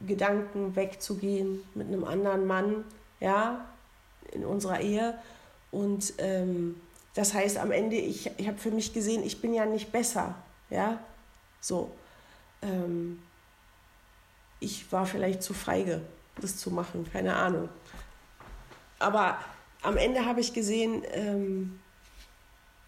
Gedanken 0.05 0.75
wegzugehen 0.75 1.63
mit 1.75 1.88
einem 1.88 2.03
anderen 2.03 2.45
Mann, 2.45 2.83
ja, 3.19 3.65
in 4.31 4.45
unserer 4.45 4.81
Ehe. 4.81 5.17
Und 5.72 6.13
ähm, 6.17 6.79
das 7.13 7.33
heißt, 7.33 7.57
am 7.57 7.72
Ende, 7.72 7.95
ich, 7.95 8.31
ich 8.38 8.48
habe 8.48 8.57
für 8.57 8.72
mich 8.72 8.93
gesehen, 8.93 9.24
ich 9.24 9.41
bin 9.41 9.53
ja 9.53 9.65
nicht 9.65 9.91
besser, 9.91 10.36
ja, 10.69 11.00
so. 11.62 11.91
Ähm, 12.62 13.22
ich 14.60 14.91
war 14.91 15.05
vielleicht 15.05 15.43
zu 15.43 15.53
feige, 15.53 16.01
das 16.39 16.57
zu 16.57 16.72
machen, 16.72 17.07
keine 17.12 17.36
Ahnung. 17.36 17.69
Aber 19.00 19.38
am 19.81 19.98
Ende 19.98 20.25
habe 20.25 20.39
ich 20.39 20.53
gesehen, 20.53 21.03
ähm, 21.12 21.79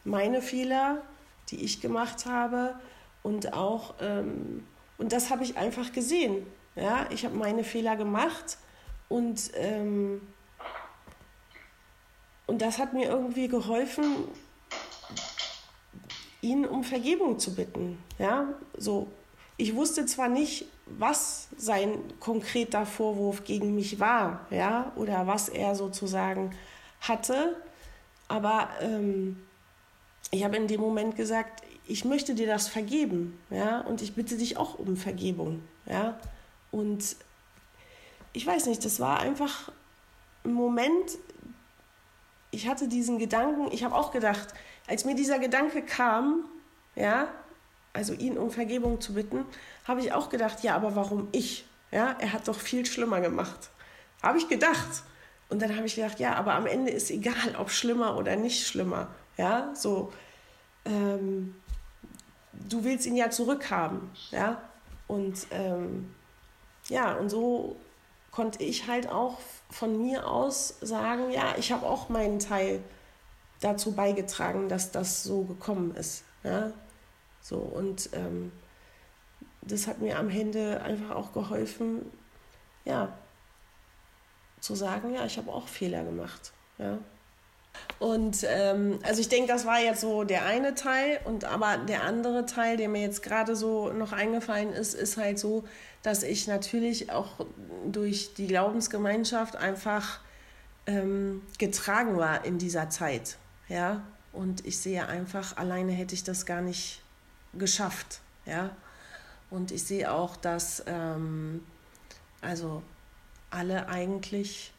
meine 0.06 0.42
Fehler, 0.42 1.02
die 1.50 1.64
ich 1.64 1.82
gemacht 1.82 2.26
habe 2.26 2.76
und 3.24 3.54
auch, 3.54 3.96
ähm, 4.00 4.66
und 4.98 5.12
das 5.12 5.30
habe 5.30 5.44
ich 5.44 5.58
einfach 5.58 5.92
gesehen. 5.92 6.46
Ja, 6.76 7.08
ich 7.10 7.26
habe 7.26 7.36
meine 7.36 7.64
Fehler 7.64 7.96
gemacht 7.96 8.58
und, 9.08 9.52
ähm, 9.56 10.22
und 12.48 12.62
das 12.62 12.80
hat 12.80 12.94
mir 12.94 13.08
irgendwie 13.08 13.48
geholfen, 13.48 14.28
ihn 16.42 16.66
um 16.66 16.84
Vergebung 16.84 17.40
zu 17.40 17.56
bitten. 17.56 17.98
Ja, 18.20 18.48
so. 18.78 19.08
Ich 19.58 19.74
wusste 19.74 20.06
zwar 20.06 20.28
nicht, 20.28 20.66
was 20.86 21.48
sein 21.56 21.98
konkreter 22.20 22.86
Vorwurf 22.86 23.46
gegen 23.46 23.74
mich 23.74 24.02
war, 24.02 24.46
ja, 24.50 24.92
oder 24.98 25.28
was 25.28 25.48
er 25.48 25.76
sozusagen 25.76 26.54
hatte, 27.00 27.56
aber 28.28 28.70
ähm, 28.82 29.38
ich 30.32 30.44
habe 30.44 30.58
in 30.58 30.68
dem 30.68 30.82
Moment 30.82 31.16
gesagt, 31.16 31.64
ich 31.88 32.06
möchte 32.06 32.36
dir 32.36 32.48
das 32.48 32.68
vergeben, 32.68 33.40
ja, 33.50 33.82
und 33.82 34.02
ich 34.02 34.16
bitte 34.16 34.38
dich 34.38 34.58
auch 34.58 34.80
um 34.80 34.98
Vergebung, 34.98 35.62
ja. 35.86 36.20
Und 36.72 37.16
ich 38.34 38.46
weiß 38.46 38.66
nicht, 38.66 38.84
das 38.84 39.00
war 39.00 39.20
einfach 39.20 39.72
ein 40.44 40.54
Moment, 40.54 41.18
ich 42.52 42.68
hatte 42.68 42.88
diesen 42.88 43.18
Gedanken, 43.20 43.72
ich 43.72 43.84
habe 43.84 43.96
auch 43.96 44.12
gedacht, 44.12 44.54
als 44.88 45.06
mir 45.06 45.16
dieser 45.16 45.40
Gedanke 45.40 45.82
kam, 45.82 46.46
ja, 46.96 47.28
also 47.94 48.14
ihn 48.14 48.38
um 48.38 48.52
Vergebung 48.52 49.00
zu 49.02 49.14
bitten, 49.14 49.46
habe 49.88 50.02
ich 50.02 50.14
auch 50.14 50.30
gedacht, 50.30 50.64
ja, 50.64 50.76
aber 50.76 50.96
warum 50.96 51.28
ich? 51.32 51.66
Ja, 51.92 52.16
er 52.20 52.34
hat 52.34 52.48
doch 52.48 52.60
viel 52.60 52.86
schlimmer 52.86 53.22
gemacht. 53.22 53.70
Habe 54.22 54.38
ich 54.38 54.48
gedacht. 54.48 55.04
Und 55.50 55.62
dann 55.62 55.76
habe 55.76 55.86
ich 55.86 55.96
gedacht, 55.96 56.20
ja, 56.20 56.36
aber 56.36 56.56
am 56.56 56.66
Ende 56.66 56.92
ist 56.92 57.12
egal, 57.12 57.56
ob 57.58 57.70
schlimmer 57.70 58.18
oder 58.18 58.36
nicht 58.36 58.68
schlimmer. 58.68 59.10
Ja, 59.38 59.74
so, 59.76 60.12
ähm, 60.86 61.56
du 62.70 62.84
willst 62.84 63.06
ihn 63.06 63.16
ja 63.16 63.30
zurückhaben. 63.30 64.12
Ja, 64.32 64.62
und 65.08 65.48
ähm, 65.52 66.14
ja, 66.88 67.14
und 67.16 67.30
so 67.30 67.76
konnte 68.32 68.64
ich 68.64 68.88
halt 68.88 69.08
auch 69.08 69.40
von 69.70 70.02
mir 70.02 70.28
aus 70.28 70.76
sagen, 70.82 71.32
ja, 71.32 71.56
ich 71.58 71.72
habe 71.72 71.86
auch 71.86 72.10
meinen 72.10 72.40
Teil 72.40 72.84
dazu 73.62 73.94
beigetragen, 73.94 74.70
dass 74.70 74.92
das 74.92 75.24
so 75.24 75.44
gekommen 75.44 75.96
ist. 75.96 76.24
Ja? 76.44 76.72
So, 77.42 77.58
und 77.58 78.10
ähm, 78.14 78.52
das 79.62 79.88
hat 79.88 80.00
mir 80.00 80.20
am 80.20 80.30
Ende 80.30 80.82
einfach 80.82 81.16
auch 81.16 81.34
geholfen, 81.34 82.12
ja, 82.84 83.18
zu 84.60 84.76
sagen, 84.76 85.14
ja, 85.14 85.26
ich 85.26 85.38
habe 85.38 85.52
auch 85.52 85.68
Fehler 85.68 86.04
gemacht. 86.04 86.52
Ja? 86.78 86.98
Und 88.00 88.46
ähm, 88.48 89.00
also 89.04 89.22
ich 89.22 89.30
denke, 89.30 89.48
das 89.48 89.66
war 89.66 89.80
jetzt 89.80 90.02
so 90.02 90.24
der 90.24 90.46
eine 90.46 90.76
Teil. 90.76 91.20
Und 91.24 91.46
aber 91.46 91.78
der 91.78 92.04
andere 92.04 92.46
Teil, 92.46 92.78
der 92.78 92.90
mir 92.90 93.02
jetzt 93.02 93.24
gerade 93.24 93.56
so 93.56 93.92
noch 93.92 94.12
eingefallen 94.12 94.74
ist, 94.74 94.94
ist 94.94 95.18
halt 95.18 95.40
so, 95.40 95.64
dass 96.04 96.24
ich 96.24 96.48
natürlich 96.48 97.12
auch 97.12 97.46
durch 97.86 98.34
die 98.34 98.48
Glaubensgemeinschaft 98.48 99.56
einfach 99.56 100.20
ähm, 100.88 101.42
getragen 101.58 102.18
war 102.18 102.46
in 102.46 102.58
dieser 102.58 102.90
Zeit. 102.90 103.38
Ja. 103.70 104.04
Und 104.34 104.66
ich 104.66 104.80
sehe 104.80 105.08
einfach, 105.08 105.56
alleine 105.56 105.94
hätte 105.94 106.14
ich 106.14 106.24
das 106.24 106.46
gar 106.46 106.62
nicht 106.62 107.02
geschafft. 107.54 108.20
Ja? 108.46 108.76
Und 109.50 109.72
ich 109.72 109.84
sehe 109.84 110.12
auch, 110.12 110.36
dass 110.36 110.84
ähm, 110.88 111.64
also 112.42 112.84
alle 113.50 113.88
eigentlich 113.88 114.74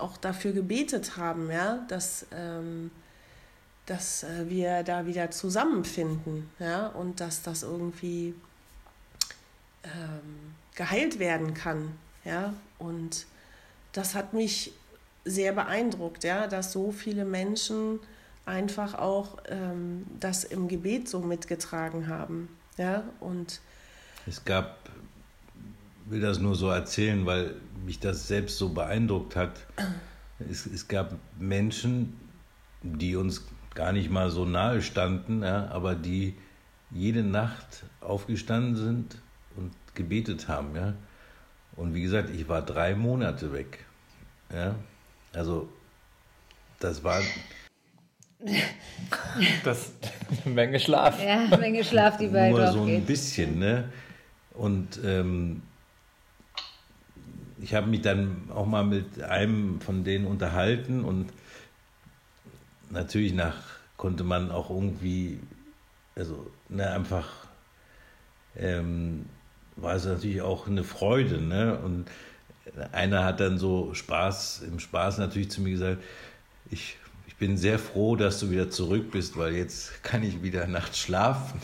auch 0.00 0.16
dafür 0.16 0.52
gebetet 0.52 1.16
haben, 1.16 1.50
ja, 1.50 1.84
dass, 1.88 2.26
ähm, 2.32 2.90
dass 3.86 4.22
äh, 4.22 4.48
wir 4.48 4.82
da 4.82 5.06
wieder 5.06 5.30
zusammenfinden 5.30 6.50
ja, 6.58 6.88
und 6.88 7.20
dass 7.20 7.42
das 7.42 7.62
irgendwie 7.62 8.34
ähm, 9.84 10.54
geheilt 10.74 11.18
werden 11.18 11.54
kann. 11.54 11.92
Ja? 12.24 12.54
Und 12.78 13.26
das 13.92 14.14
hat 14.14 14.32
mich 14.32 14.72
sehr 15.24 15.52
beeindruckt, 15.52 16.24
ja, 16.24 16.46
dass 16.46 16.72
so 16.72 16.92
viele 16.92 17.24
Menschen 17.24 18.00
einfach 18.46 18.94
auch 18.94 19.38
ähm, 19.46 20.06
das 20.20 20.44
im 20.44 20.68
Gebet 20.68 21.08
so 21.08 21.20
mitgetragen 21.20 22.08
haben. 22.08 22.48
Ja? 22.76 23.04
Und 23.20 23.60
es 24.26 24.44
gab, 24.44 24.77
will 26.10 26.20
das 26.20 26.38
nur 26.38 26.54
so 26.54 26.68
erzählen, 26.68 27.26
weil 27.26 27.54
mich 27.84 28.00
das 28.00 28.28
selbst 28.28 28.58
so 28.58 28.70
beeindruckt 28.70 29.36
hat. 29.36 29.66
Es, 30.38 30.66
es 30.66 30.88
gab 30.88 31.14
Menschen, 31.38 32.18
die 32.82 33.16
uns 33.16 33.46
gar 33.74 33.92
nicht 33.92 34.10
mal 34.10 34.30
so 34.30 34.44
nahe 34.44 34.82
standen, 34.82 35.42
ja, 35.42 35.68
aber 35.68 35.94
die 35.94 36.34
jede 36.90 37.22
Nacht 37.22 37.84
aufgestanden 38.00 38.76
sind 38.76 39.16
und 39.56 39.72
gebetet 39.94 40.48
haben. 40.48 40.74
Ja. 40.74 40.94
Und 41.76 41.94
wie 41.94 42.02
gesagt, 42.02 42.30
ich 42.30 42.48
war 42.48 42.62
drei 42.62 42.94
Monate 42.94 43.52
weg. 43.52 43.84
Ja. 44.52 44.74
Also 45.32 45.68
das 46.80 47.04
war 47.04 47.20
das 49.64 49.92
eine 50.44 50.54
Menge 50.54 50.80
Schlaf. 50.80 51.22
Ja, 51.22 51.40
eine 51.40 51.58
Menge 51.58 51.84
Schlaf, 51.84 52.16
die 52.16 52.28
bei 52.28 52.50
Nur 52.50 52.72
so 52.72 52.80
ein 52.80 52.86
geht. 52.86 53.06
bisschen, 53.06 53.58
ne? 53.58 53.92
Und 54.54 54.98
ähm, 55.04 55.62
ich 57.60 57.74
habe 57.74 57.86
mich 57.88 58.02
dann 58.02 58.50
auch 58.50 58.66
mal 58.66 58.84
mit 58.84 59.22
einem 59.22 59.80
von 59.80 60.04
denen 60.04 60.26
unterhalten 60.26 61.04
und 61.04 61.30
natürlich 62.90 63.34
nach 63.34 63.56
konnte 63.96 64.24
man 64.24 64.50
auch 64.50 64.70
irgendwie, 64.70 65.40
also 66.14 66.50
ne, 66.68 66.90
einfach 66.90 67.28
ähm, 68.56 69.26
war 69.76 69.94
es 69.94 70.04
natürlich 70.04 70.40
auch 70.40 70.66
eine 70.66 70.84
Freude, 70.84 71.40
ne? 71.40 71.78
Und 71.78 72.06
einer 72.92 73.24
hat 73.24 73.40
dann 73.40 73.58
so 73.58 73.92
Spaß, 73.94 74.62
im 74.62 74.78
Spaß 74.78 75.18
natürlich 75.18 75.50
zu 75.50 75.60
mir 75.60 75.70
gesagt, 75.70 76.02
ich 76.70 76.96
bin 77.38 77.56
sehr 77.56 77.78
froh, 77.78 78.16
dass 78.16 78.40
du 78.40 78.50
wieder 78.50 78.68
zurück 78.68 79.12
bist, 79.12 79.36
weil 79.36 79.54
jetzt 79.54 80.02
kann 80.02 80.22
ich 80.22 80.42
wieder 80.42 80.66
nachts 80.66 80.98
schlafen. 80.98 81.60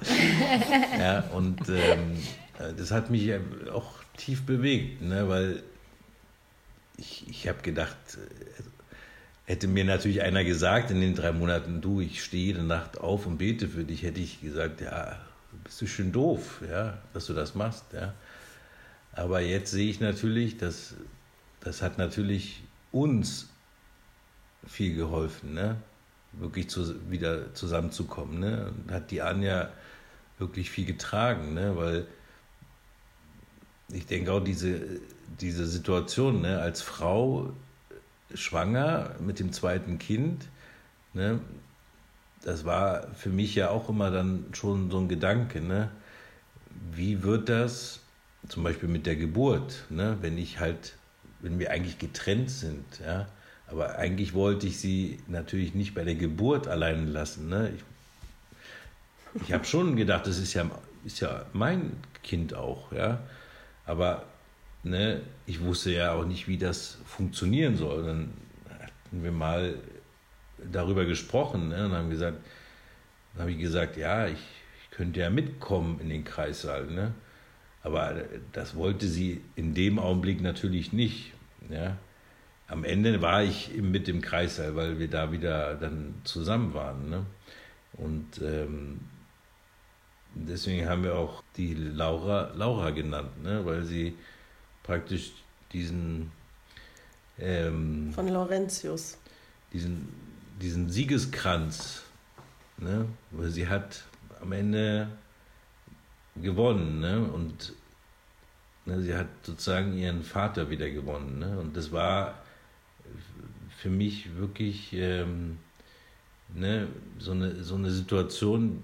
ja, 0.98 1.24
und 1.32 1.60
ähm, 1.68 2.16
das 2.76 2.92
hat 2.92 3.10
mich 3.10 3.32
auch 3.72 3.94
tief 4.16 4.44
bewegt, 4.44 5.02
ne, 5.02 5.28
weil 5.28 5.62
ich, 6.96 7.28
ich 7.28 7.48
habe 7.48 7.62
gedacht, 7.62 7.96
äh, 8.14 8.62
hätte 9.44 9.68
mir 9.68 9.84
natürlich 9.84 10.22
einer 10.22 10.44
gesagt 10.44 10.90
in 10.90 11.00
den 11.00 11.14
drei 11.14 11.32
Monaten, 11.32 11.80
du, 11.80 12.00
ich 12.00 12.22
stehe 12.22 12.46
jede 12.46 12.62
Nacht 12.62 12.98
auf 12.98 13.26
und 13.26 13.38
bete 13.38 13.68
für 13.68 13.84
dich, 13.84 14.02
hätte 14.02 14.20
ich 14.20 14.40
gesagt, 14.40 14.80
ja, 14.80 15.20
bist 15.64 15.80
du 15.80 15.86
schön 15.86 16.12
doof, 16.12 16.62
ja, 16.68 16.98
dass 17.12 17.26
du 17.26 17.34
das 17.34 17.54
machst, 17.54 17.84
ja. 17.92 18.14
Aber 19.12 19.40
jetzt 19.40 19.70
sehe 19.70 19.88
ich 19.88 20.00
natürlich, 20.00 20.58
dass 20.58 20.94
das 21.60 21.82
hat 21.82 21.98
natürlich 21.98 22.62
uns 22.92 23.48
viel 24.66 24.94
geholfen, 24.94 25.54
ne? 25.54 25.76
wirklich 26.32 26.68
zu, 26.68 27.10
wieder 27.10 27.54
zusammenzukommen. 27.54 28.40
Ne? 28.40 28.72
Hat 28.90 29.10
die 29.10 29.22
Anja 29.22 29.70
wirklich 30.38 30.70
viel 30.70 30.84
getragen, 30.84 31.54
ne? 31.54 31.76
weil 31.76 32.06
ich 33.88 34.06
denke 34.06 34.32
auch 34.32 34.42
diese, 34.42 34.80
diese 35.40 35.66
Situation 35.66 36.42
ne? 36.42 36.60
als 36.60 36.82
Frau 36.82 37.52
schwanger 38.34 39.14
mit 39.20 39.38
dem 39.38 39.52
zweiten 39.52 39.98
Kind, 39.98 40.48
ne? 41.14 41.40
das 42.42 42.64
war 42.64 43.08
für 43.14 43.30
mich 43.30 43.54
ja 43.54 43.70
auch 43.70 43.88
immer 43.88 44.10
dann 44.10 44.46
schon 44.52 44.90
so 44.90 44.98
ein 44.98 45.08
Gedanke, 45.08 45.60
ne? 45.60 45.90
wie 46.92 47.22
wird 47.22 47.48
das 47.48 48.00
zum 48.48 48.62
Beispiel 48.62 48.88
mit 48.88 49.06
der 49.06 49.16
Geburt, 49.16 49.84
ne? 49.90 50.18
wenn 50.20 50.38
ich 50.38 50.60
halt, 50.60 50.94
wenn 51.40 51.58
wir 51.58 51.70
eigentlich 51.70 51.98
getrennt 51.98 52.50
sind, 52.50 52.84
ja, 53.04 53.26
aber 53.68 53.98
eigentlich 53.98 54.34
wollte 54.34 54.66
ich 54.66 54.78
sie 54.78 55.18
natürlich 55.26 55.74
nicht 55.74 55.94
bei 55.94 56.04
der 56.04 56.14
Geburt 56.14 56.68
allein 56.68 57.08
lassen. 57.08 57.48
Ne? 57.48 57.72
Ich, 59.34 59.42
ich 59.42 59.52
habe 59.52 59.64
schon 59.64 59.96
gedacht, 59.96 60.26
das 60.26 60.38
ist 60.38 60.54
ja, 60.54 60.70
ist 61.04 61.20
ja 61.20 61.44
mein 61.52 61.96
Kind 62.22 62.54
auch. 62.54 62.92
Ja? 62.92 63.20
Aber 63.86 64.26
ne, 64.82 65.22
ich 65.46 65.62
wusste 65.62 65.92
ja 65.92 66.12
auch 66.12 66.24
nicht, 66.24 66.48
wie 66.48 66.58
das 66.58 66.98
funktionieren 67.06 67.76
soll. 67.76 68.04
Dann 68.04 68.34
hatten 68.78 69.22
wir 69.22 69.32
mal 69.32 69.76
darüber 70.70 71.04
gesprochen 71.04 71.68
ne? 71.68 71.86
und 71.86 71.92
haben 71.92 72.10
gesagt, 72.10 72.38
dann 73.32 73.42
habe 73.42 73.52
ich 73.52 73.58
gesagt, 73.58 73.96
ja, 73.96 74.26
ich, 74.26 74.38
ich 74.82 74.90
könnte 74.90 75.20
ja 75.20 75.30
mitkommen 75.30 76.00
in 76.00 76.08
den 76.08 76.24
Kreissaal. 76.24 76.86
Ne? 76.86 77.14
Aber 77.82 78.14
das 78.52 78.74
wollte 78.76 79.06
sie 79.06 79.40
in 79.54 79.74
dem 79.74 79.98
Augenblick 79.98 80.40
natürlich 80.40 80.92
nicht. 80.92 81.32
Ja? 81.70 81.96
am 82.68 82.84
Ende 82.84 83.22
war 83.22 83.42
ich 83.42 83.70
mit 83.80 84.08
dem 84.08 84.20
Kreissaal, 84.20 84.74
weil 84.76 84.98
wir 84.98 85.08
da 85.08 85.30
wieder 85.30 85.74
dann 85.76 86.14
zusammen 86.24 86.74
waren. 86.74 87.10
Ne? 87.10 87.26
Und 87.92 88.40
ähm, 88.42 89.00
deswegen 90.46 90.88
haben 90.88 91.02
wir 91.02 91.16
auch 91.16 91.42
die 91.56 91.74
Laura 91.74 92.52
Laura 92.54 92.90
genannt, 92.90 93.42
ne? 93.42 93.64
weil 93.64 93.84
sie 93.84 94.14
praktisch 94.82 95.32
diesen 95.72 96.30
ähm, 97.38 98.12
von 98.12 98.28
Laurentius 98.28 99.18
diesen, 99.72 100.08
diesen 100.60 100.88
Siegeskranz, 100.88 102.02
ne? 102.78 103.06
weil 103.30 103.50
sie 103.50 103.68
hat 103.68 104.04
am 104.40 104.52
Ende 104.52 105.08
gewonnen 106.36 107.00
ne? 107.00 107.20
und 107.20 107.72
ne, 108.84 109.00
sie 109.02 109.14
hat 109.14 109.28
sozusagen 109.42 109.96
ihren 109.96 110.22
Vater 110.22 110.70
wieder 110.70 110.90
gewonnen. 110.90 111.38
Ne? 111.38 111.58
Und 111.58 111.76
das 111.76 111.92
war 111.92 112.42
für 113.76 113.90
mich 113.90 114.36
wirklich 114.36 114.92
ähm, 114.94 115.58
ne, 116.54 116.88
so, 117.18 117.32
eine, 117.32 117.62
so 117.62 117.74
eine 117.74 117.90
Situation, 117.90 118.82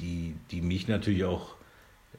die, 0.00 0.36
die 0.50 0.60
mich 0.60 0.88
natürlich 0.88 1.24
auch, 1.24 1.54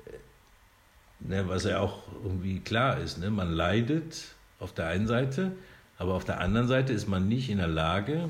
äh, 0.05 1.27
ne, 1.27 1.47
was 1.47 1.63
ja 1.63 1.79
auch 1.79 2.03
irgendwie 2.23 2.59
klar 2.59 2.99
ist, 2.99 3.17
ne, 3.17 3.29
man 3.29 3.51
leidet 3.51 4.35
auf 4.59 4.73
der 4.73 4.87
einen 4.87 5.07
Seite, 5.07 5.53
aber 5.97 6.13
auf 6.13 6.25
der 6.25 6.39
anderen 6.39 6.67
Seite 6.67 6.93
ist 6.93 7.07
man 7.07 7.27
nicht 7.27 7.49
in 7.49 7.57
der 7.57 7.67
Lage, 7.67 8.29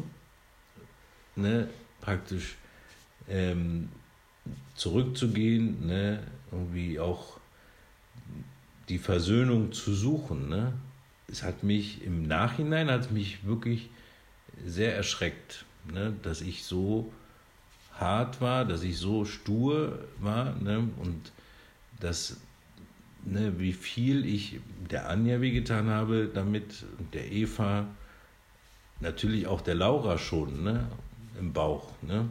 ne, 1.36 1.68
praktisch 2.02 2.56
ähm, 3.30 3.90
zurückzugehen, 4.76 5.86
ne, 5.86 6.24
irgendwie 6.52 7.00
auch 7.00 7.40
die 8.90 8.98
Versöhnung 8.98 9.72
zu 9.72 9.94
suchen. 9.94 10.50
Ne? 10.50 10.74
es 11.32 11.44
hat 11.44 11.64
mich 11.64 12.04
im 12.04 12.24
Nachhinein 12.24 12.92
hat 12.92 13.12
mich 13.12 13.46
wirklich 13.46 13.90
sehr 14.66 14.96
erschreckt, 14.96 15.66
ne, 15.92 16.14
dass 16.22 16.42
ich 16.42 16.64
so 16.64 17.12
hart 17.94 18.42
war, 18.42 18.66
dass 18.66 18.84
ich 18.84 18.98
so 18.98 19.26
stur 19.26 20.00
war 20.20 20.56
ne, 20.56 20.90
und 20.98 21.32
dass, 22.00 22.38
ne, 23.24 23.60
wie 23.60 23.74
viel 23.74 24.26
ich 24.26 24.60
der 24.90 25.10
Anja 25.10 25.42
wehgetan 25.42 25.90
habe 25.90 26.30
damit 26.34 26.86
der 27.14 27.32
Eva, 27.32 27.86
natürlich 29.00 29.48
auch 29.48 29.62
der 29.62 29.76
Laura 29.76 30.18
schon 30.18 30.64
ne, 30.64 30.88
im 31.40 31.54
Bauch. 31.54 31.92
Ne, 32.02 32.30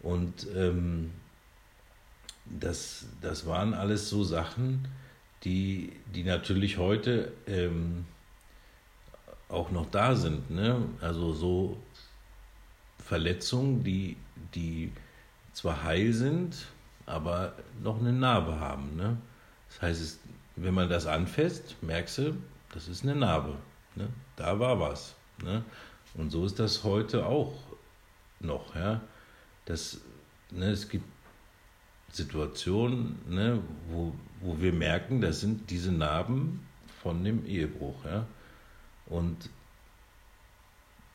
und 0.00 0.46
ähm, 0.54 1.10
das, 2.44 3.06
das 3.20 3.46
waren 3.46 3.74
alles 3.74 4.08
so 4.08 4.24
Sachen, 4.24 4.88
die, 5.44 5.92
die 6.14 6.24
natürlich 6.24 6.78
heute 6.78 7.32
ähm, 7.46 8.04
auch 9.48 9.70
noch 9.70 9.90
da 9.90 10.14
sind. 10.16 10.50
Ne? 10.50 10.82
Also 11.00 11.32
so 11.32 11.76
Verletzungen, 12.98 13.84
die, 13.84 14.16
die 14.54 14.92
zwar 15.52 15.84
heil 15.84 16.12
sind, 16.12 16.66
aber 17.06 17.54
noch 17.82 18.00
eine 18.00 18.12
Narbe 18.12 18.58
haben. 18.60 18.96
Ne? 18.96 19.16
Das 19.68 19.82
heißt, 19.82 20.20
wenn 20.56 20.74
man 20.74 20.88
das 20.88 21.06
anfasst, 21.06 21.76
merkst 21.82 22.18
du, 22.18 22.36
das 22.72 22.88
ist 22.88 23.02
eine 23.02 23.14
Narbe. 23.14 23.56
Ne? 23.94 24.08
Da 24.36 24.58
war 24.58 24.78
was. 24.80 25.14
Ne? 25.42 25.64
Und 26.14 26.30
so 26.30 26.44
ist 26.44 26.58
das 26.58 26.84
heute 26.84 27.26
auch 27.26 27.54
noch. 28.40 28.74
Ja? 28.74 29.00
Das, 29.64 30.00
ne, 30.50 30.70
es 30.70 30.88
gibt 30.88 31.06
Situationen, 32.10 33.18
ne, 33.28 33.62
wo, 33.88 34.14
wo 34.40 34.60
wir 34.60 34.72
merken, 34.72 35.20
das 35.20 35.40
sind 35.40 35.70
diese 35.70 35.92
Narben 35.92 36.66
von 37.02 37.24
dem 37.24 37.46
Ehebruch. 37.46 38.04
Ja? 38.04 38.26
Und 39.06 39.48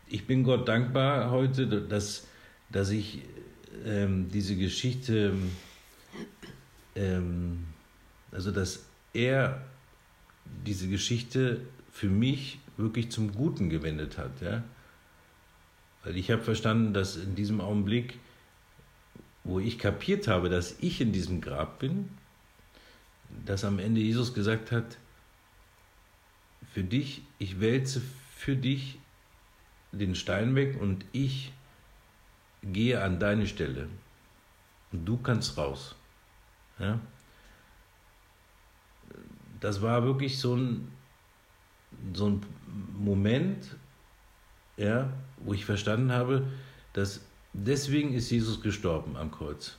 ich 0.08 0.26
bin 0.26 0.44
Gott 0.44 0.68
dankbar 0.68 1.30
heute, 1.32 1.68
dass, 1.68 2.28
dass 2.70 2.90
ich 2.90 3.22
ähm, 3.86 4.30
diese 4.30 4.56
Geschichte, 4.56 5.34
ähm, 6.96 7.66
also 8.32 8.52
dass 8.52 8.86
er 9.14 9.62
diese 10.66 10.88
Geschichte 10.88 11.62
für 11.92 12.10
mich 12.10 12.60
wirklich 12.78 13.12
zum 13.12 13.34
Guten 13.34 13.70
gewendet 13.70 14.18
hat. 14.18 14.42
Ja? 14.42 14.64
Weil 16.04 16.18
ich 16.18 16.32
habe 16.32 16.42
verstanden, 16.42 16.94
dass 16.94 17.16
in 17.16 17.36
diesem 17.36 17.62
Augenblick, 17.62 18.20
wo 19.44 19.60
ich 19.60 19.80
kapiert 19.80 20.28
habe, 20.28 20.50
dass 20.50 20.76
ich 20.80 21.02
in 21.02 21.12
diesem 21.12 21.42
Grab 21.42 21.80
bin, 21.80 22.10
dass 23.46 23.64
am 23.64 23.80
Ende 23.80 24.02
Jesus 24.02 24.34
gesagt 24.34 24.72
hat, 24.72 24.98
für 26.74 26.84
dich, 26.84 27.24
ich 27.40 27.60
wälze 27.60 28.02
für 28.36 28.56
dich 28.56 29.00
den 29.92 30.16
Stein 30.16 30.56
weg 30.56 30.80
und 30.80 31.06
ich 31.12 31.52
gehe 32.64 33.02
an 33.02 33.20
deine 33.20 33.48
Stelle 33.48 33.88
und 34.92 35.06
du 35.06 35.18
kannst 35.18 35.58
raus. 35.58 35.96
Ja? 36.80 37.00
Das 39.60 39.82
war 39.82 40.04
wirklich 40.04 40.40
so 40.40 40.56
ein, 40.56 40.92
so 42.14 42.30
ein 42.30 42.46
Moment, 42.98 43.76
ja, 44.78 45.12
wo 45.38 45.54
ich 45.54 45.66
verstanden 45.66 46.12
habe, 46.12 46.48
dass 46.94 47.22
deswegen 47.54 48.14
ist 48.14 48.30
Jesus 48.30 48.62
gestorben 48.62 49.18
am 49.18 49.32
Kreuz. 49.32 49.78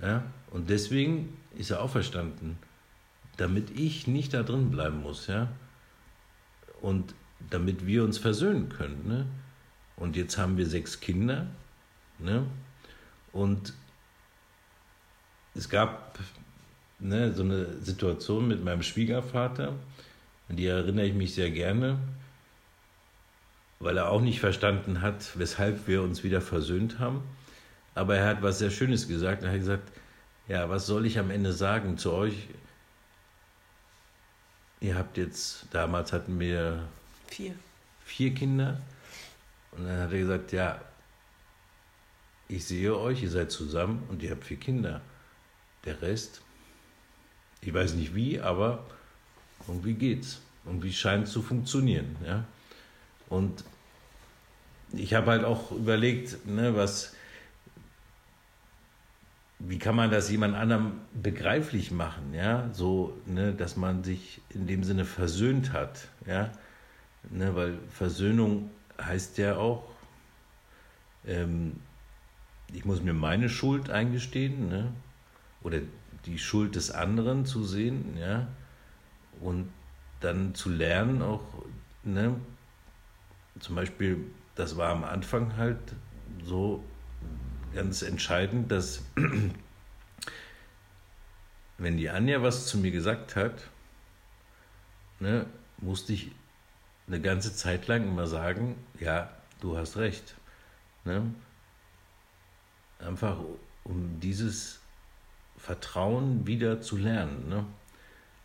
Ja? 0.00 0.24
Und 0.50 0.70
deswegen 0.70 1.36
ist 1.56 1.70
er 1.70 1.82
auferstanden, 1.82 2.58
damit 3.36 3.70
ich 3.70 4.06
nicht 4.06 4.34
da 4.34 4.42
drin 4.42 4.70
bleiben 4.70 5.02
muss. 5.02 5.26
Ja? 5.26 5.48
Und 6.80 7.14
damit 7.50 7.86
wir 7.86 8.04
uns 8.04 8.18
versöhnen 8.18 8.68
können. 8.68 9.06
Ne? 9.06 9.26
Und 9.96 10.16
jetzt 10.16 10.38
haben 10.38 10.56
wir 10.56 10.66
sechs 10.66 11.00
Kinder. 11.00 11.46
Ne? 12.18 12.46
Und 13.32 13.72
es 15.54 15.68
gab 15.68 16.18
ne, 16.98 17.32
so 17.32 17.42
eine 17.42 17.80
Situation 17.80 18.48
mit 18.48 18.64
meinem 18.64 18.82
Schwiegervater, 18.82 19.74
an 20.48 20.56
die 20.56 20.66
erinnere 20.66 21.06
ich 21.06 21.14
mich 21.14 21.34
sehr 21.34 21.50
gerne, 21.50 21.98
weil 23.80 23.96
er 23.96 24.10
auch 24.10 24.20
nicht 24.20 24.40
verstanden 24.40 25.00
hat, 25.02 25.38
weshalb 25.38 25.86
wir 25.88 26.02
uns 26.02 26.22
wieder 26.22 26.40
versöhnt 26.40 26.98
haben. 26.98 27.22
Aber 27.94 28.16
er 28.16 28.28
hat 28.28 28.42
was 28.42 28.58
sehr 28.58 28.70
Schönes 28.70 29.08
gesagt. 29.08 29.42
Er 29.42 29.50
hat 29.50 29.58
gesagt, 29.58 29.92
ja, 30.48 30.68
was 30.68 30.86
soll 30.86 31.06
ich 31.06 31.18
am 31.18 31.30
Ende 31.30 31.52
sagen 31.52 31.98
zu 31.98 32.12
euch? 32.12 32.48
Ihr 34.80 34.96
habt 34.96 35.16
jetzt, 35.16 35.66
damals 35.70 36.12
hatten 36.12 36.40
wir 36.40 36.88
vier, 37.28 37.54
vier 38.04 38.34
Kinder. 38.34 38.80
Und 39.72 39.86
dann 39.86 39.98
hat 40.00 40.12
er 40.12 40.18
gesagt, 40.18 40.52
ja, 40.52 40.80
ich 42.48 42.64
sehe 42.64 42.96
euch, 42.96 43.22
ihr 43.22 43.30
seid 43.30 43.50
zusammen 43.50 44.02
und 44.08 44.22
ihr 44.22 44.30
habt 44.30 44.44
vier 44.44 44.58
Kinder. 44.58 45.00
Der 45.84 46.00
Rest, 46.02 46.42
ich 47.62 47.72
weiß 47.72 47.94
nicht 47.94 48.14
wie, 48.14 48.40
aber 48.40 48.84
irgendwie 49.66 49.94
geht's. 49.94 50.40
Irgendwie 50.64 50.92
scheint 50.92 51.26
es 51.26 51.32
zu 51.32 51.42
funktionieren. 51.42 52.16
Ja? 52.24 52.44
Und 53.28 53.64
ich 54.92 55.14
habe 55.14 55.30
halt 55.30 55.44
auch 55.44 55.72
überlegt, 55.72 56.46
ne, 56.46 56.76
was, 56.76 57.14
wie 59.58 59.78
kann 59.78 59.96
man 59.96 60.10
das 60.10 60.30
jemand 60.30 60.54
anderem 60.54 61.00
begreiflich 61.14 61.90
machen, 61.90 62.34
ja, 62.34 62.68
so, 62.72 63.16
ne, 63.26 63.54
dass 63.54 63.76
man 63.76 64.04
sich 64.04 64.40
in 64.50 64.66
dem 64.66 64.84
Sinne 64.84 65.04
versöhnt 65.04 65.72
hat, 65.72 66.08
ja, 66.26 66.50
ne, 67.30 67.54
weil 67.54 67.78
Versöhnung 67.90 68.70
heißt 69.00 69.38
ja 69.38 69.56
auch, 69.56 69.84
ähm, 71.26 71.80
ich 72.72 72.84
muss 72.84 73.02
mir 73.02 73.14
meine 73.14 73.48
Schuld 73.48 73.90
eingestehen, 73.90 74.68
ne, 74.68 74.92
oder 75.62 75.80
die 76.26 76.38
Schuld 76.38 76.74
des 76.76 76.90
anderen 76.90 77.46
zu 77.46 77.64
sehen, 77.64 78.16
ja, 78.18 78.48
und 79.40 79.70
dann 80.20 80.54
zu 80.54 80.70
lernen 80.70 81.22
auch, 81.22 81.42
ne, 82.04 82.36
zum 83.60 83.76
Beispiel, 83.76 84.24
das 84.54 84.76
war 84.76 84.90
am 84.90 85.04
Anfang 85.04 85.56
halt 85.56 85.78
so 86.44 86.82
ganz 87.74 88.02
entscheidend, 88.02 88.70
dass 88.70 89.02
wenn 91.78 91.96
die 91.96 92.10
Anja 92.10 92.42
was 92.42 92.66
zu 92.66 92.78
mir 92.78 92.90
gesagt 92.90 93.36
hat, 93.36 93.68
ne, 95.20 95.46
musste 95.78 96.12
ich 96.12 96.32
eine 97.06 97.20
ganze 97.20 97.54
Zeit 97.54 97.88
lang 97.88 98.04
immer 98.04 98.26
sagen, 98.26 98.76
ja, 99.00 99.30
du 99.60 99.76
hast 99.76 99.96
recht. 99.96 100.34
Ne? 101.04 101.34
Einfach 102.98 103.38
um 103.84 104.20
dieses 104.20 104.80
Vertrauen 105.56 106.46
wieder 106.46 106.80
zu 106.80 106.96
lernen. 106.96 107.48
Ne? 107.48 107.66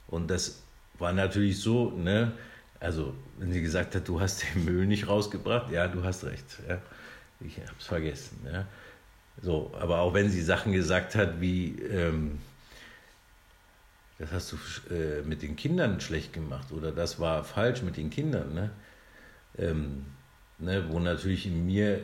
Und 0.07 0.29
das 0.29 0.63
war 0.97 1.13
natürlich 1.13 1.59
so, 1.59 1.91
ne? 1.91 2.31
also 2.79 3.13
wenn 3.37 3.51
sie 3.51 3.61
gesagt 3.61 3.95
hat, 3.95 4.07
du 4.07 4.19
hast 4.19 4.43
den 4.43 4.65
Müll 4.65 4.85
nicht 4.85 5.07
rausgebracht, 5.07 5.71
ja, 5.71 5.87
du 5.87 6.03
hast 6.03 6.23
recht. 6.23 6.45
Ja? 6.67 6.81
Ich 7.39 7.57
habe 7.57 7.77
es 7.79 7.85
vergessen. 7.85 8.39
Ja? 8.51 8.65
So, 9.41 9.71
aber 9.79 9.99
auch 9.99 10.13
wenn 10.13 10.29
sie 10.29 10.41
Sachen 10.41 10.71
gesagt 10.71 11.15
hat 11.15 11.39
wie, 11.39 11.79
ähm, 11.81 12.39
das 14.19 14.31
hast 14.31 14.51
du 14.51 14.57
äh, 14.93 15.21
mit 15.21 15.41
den 15.41 15.55
Kindern 15.55 15.99
schlecht 16.01 16.33
gemacht 16.33 16.71
oder 16.71 16.91
das 16.91 17.19
war 17.19 17.43
falsch 17.43 17.81
mit 17.83 17.97
den 17.97 18.09
Kindern, 18.09 18.53
ne? 18.53 18.71
Ähm, 19.57 20.05
ne, 20.59 20.85
wo 20.89 20.99
natürlich 20.99 21.45
in 21.45 21.65
mir 21.65 22.03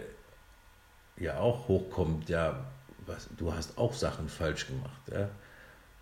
ja 1.17 1.37
auch 1.37 1.67
hochkommt, 1.67 2.29
ja, 2.29 2.65
was, 3.05 3.29
du 3.37 3.53
hast 3.53 3.77
auch 3.77 3.93
Sachen 3.93 4.29
falsch 4.29 4.67
gemacht. 4.67 5.01
Ja? 5.11 5.29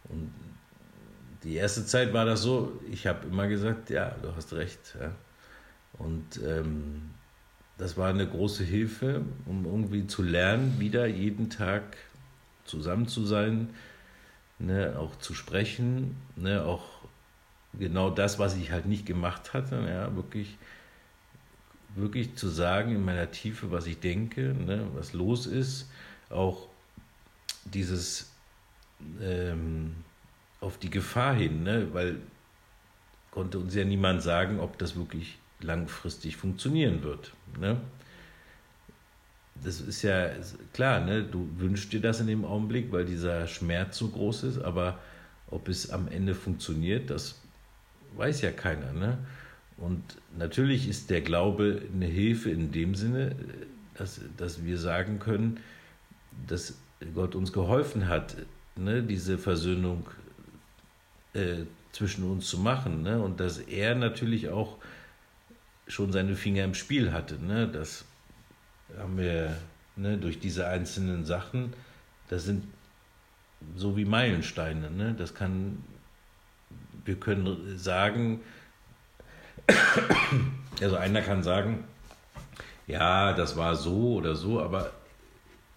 Und 0.09 0.31
die 1.43 1.55
erste 1.55 1.85
Zeit 1.85 2.13
war 2.13 2.25
das 2.25 2.41
so, 2.41 2.79
ich 2.89 3.07
habe 3.07 3.27
immer 3.27 3.47
gesagt, 3.47 3.89
ja, 3.89 4.15
du 4.21 4.35
hast 4.35 4.53
recht. 4.53 4.95
Ja? 4.99 5.11
Und 5.97 6.41
ähm, 6.45 7.11
das 7.77 7.97
war 7.97 8.09
eine 8.09 8.27
große 8.27 8.63
Hilfe, 8.63 9.23
um 9.45 9.65
irgendwie 9.65 10.07
zu 10.07 10.21
lernen, 10.21 10.79
wieder 10.79 11.07
jeden 11.07 11.49
Tag 11.49 11.97
zusammen 12.63 13.07
zu 13.07 13.25
sein, 13.25 13.71
ne, 14.61 14.95
auch 14.97 15.17
zu 15.17 15.33
sprechen, 15.33 16.15
ne, 16.35 16.63
auch 16.63 16.83
genau 17.73 18.09
das, 18.09 18.39
was 18.39 18.55
ich 18.55 18.71
halt 18.71 18.85
nicht 18.85 19.05
gemacht 19.05 19.53
hatte, 19.53 19.75
ja, 19.87 20.15
wirklich, 20.15 20.57
wirklich 21.95 22.35
zu 22.35 22.47
sagen 22.47 22.95
in 22.95 23.03
meiner 23.03 23.31
Tiefe, 23.31 23.71
was 23.71 23.87
ich 23.87 23.99
denke, 23.99 24.53
ne, 24.53 24.87
was 24.93 25.13
los 25.13 25.45
ist, 25.45 25.89
auch 26.29 26.67
dieses 27.65 28.31
ähm, 29.21 29.95
auf 30.59 30.77
die 30.77 30.89
Gefahr 30.89 31.33
hin, 31.33 31.63
ne, 31.63 31.93
weil 31.93 32.17
konnte 33.31 33.57
uns 33.59 33.73
ja 33.73 33.85
niemand 33.85 34.21
sagen, 34.21 34.59
ob 34.59 34.77
das 34.77 34.95
wirklich 34.95 35.37
langfristig 35.61 36.37
funktionieren 36.37 37.01
wird. 37.01 37.33
Ne? 37.59 37.77
Das 39.63 39.81
ist 39.81 40.01
ja 40.01 40.29
klar, 40.73 41.01
ne? 41.01 41.23
du 41.23 41.47
wünschst 41.57 41.93
dir 41.93 42.01
das 42.01 42.19
in 42.19 42.27
dem 42.27 42.45
Augenblick, 42.45 42.91
weil 42.91 43.05
dieser 43.05 43.47
Schmerz 43.47 43.97
so 43.97 44.09
groß 44.09 44.43
ist, 44.43 44.59
aber 44.59 44.99
ob 45.47 45.67
es 45.67 45.89
am 45.89 46.07
Ende 46.07 46.33
funktioniert, 46.33 47.09
das 47.09 47.39
weiß 48.15 48.41
ja 48.41 48.51
keiner. 48.51 48.93
Ne? 48.93 49.17
Und 49.77 50.03
natürlich 50.37 50.87
ist 50.87 51.09
der 51.09 51.21
Glaube 51.21 51.81
eine 51.93 52.05
Hilfe 52.05 52.49
in 52.49 52.71
dem 52.71 52.95
Sinne, 52.95 53.35
dass, 53.95 54.21
dass 54.37 54.63
wir 54.63 54.77
sagen 54.77 55.19
können, 55.19 55.59
dass 56.47 56.77
Gott 57.13 57.35
uns 57.35 57.51
geholfen 57.51 58.07
hat, 58.07 58.37
ne? 58.75 59.03
diese 59.03 59.37
Versöhnung 59.37 60.07
äh, 61.33 61.63
zwischen 61.91 62.23
uns 62.23 62.47
zu 62.47 62.57
machen. 62.57 63.03
Ne? 63.03 63.21
Und 63.21 63.39
dass 63.39 63.59
er 63.59 63.95
natürlich 63.95 64.49
auch 64.49 64.77
schon 65.87 66.11
seine 66.11 66.35
Finger 66.35 66.63
im 66.63 66.73
Spiel 66.73 67.11
hatte. 67.11 67.35
Ne? 67.43 67.67
Dass 67.67 68.05
haben 68.97 69.17
wir 69.17 69.57
ne, 69.95 70.17
durch 70.17 70.39
diese 70.39 70.67
einzelnen 70.67 71.25
Sachen, 71.25 71.73
das 72.29 72.45
sind 72.45 72.63
so 73.75 73.97
wie 73.97 74.05
Meilensteine. 74.05 74.89
Ne? 74.89 75.15
Das 75.17 75.33
kann, 75.33 75.83
wir 77.05 77.15
können 77.15 77.77
sagen, 77.77 78.41
also 80.81 80.95
einer 80.97 81.21
kann 81.21 81.43
sagen, 81.43 81.83
ja, 82.87 83.33
das 83.33 83.55
war 83.57 83.75
so 83.75 84.15
oder 84.15 84.35
so, 84.35 84.61
aber 84.61 84.91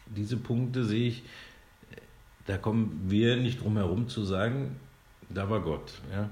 diese 0.06 0.36
Punkte 0.36 0.84
sehe 0.84 1.08
ich, 1.08 1.22
da 2.46 2.58
kommen 2.58 3.04
wir 3.08 3.36
nicht 3.36 3.62
drum 3.62 3.76
herum 3.76 4.08
zu 4.08 4.24
sagen, 4.24 4.76
da 5.28 5.48
war 5.48 5.60
Gott. 5.60 5.92
Ja? 6.12 6.28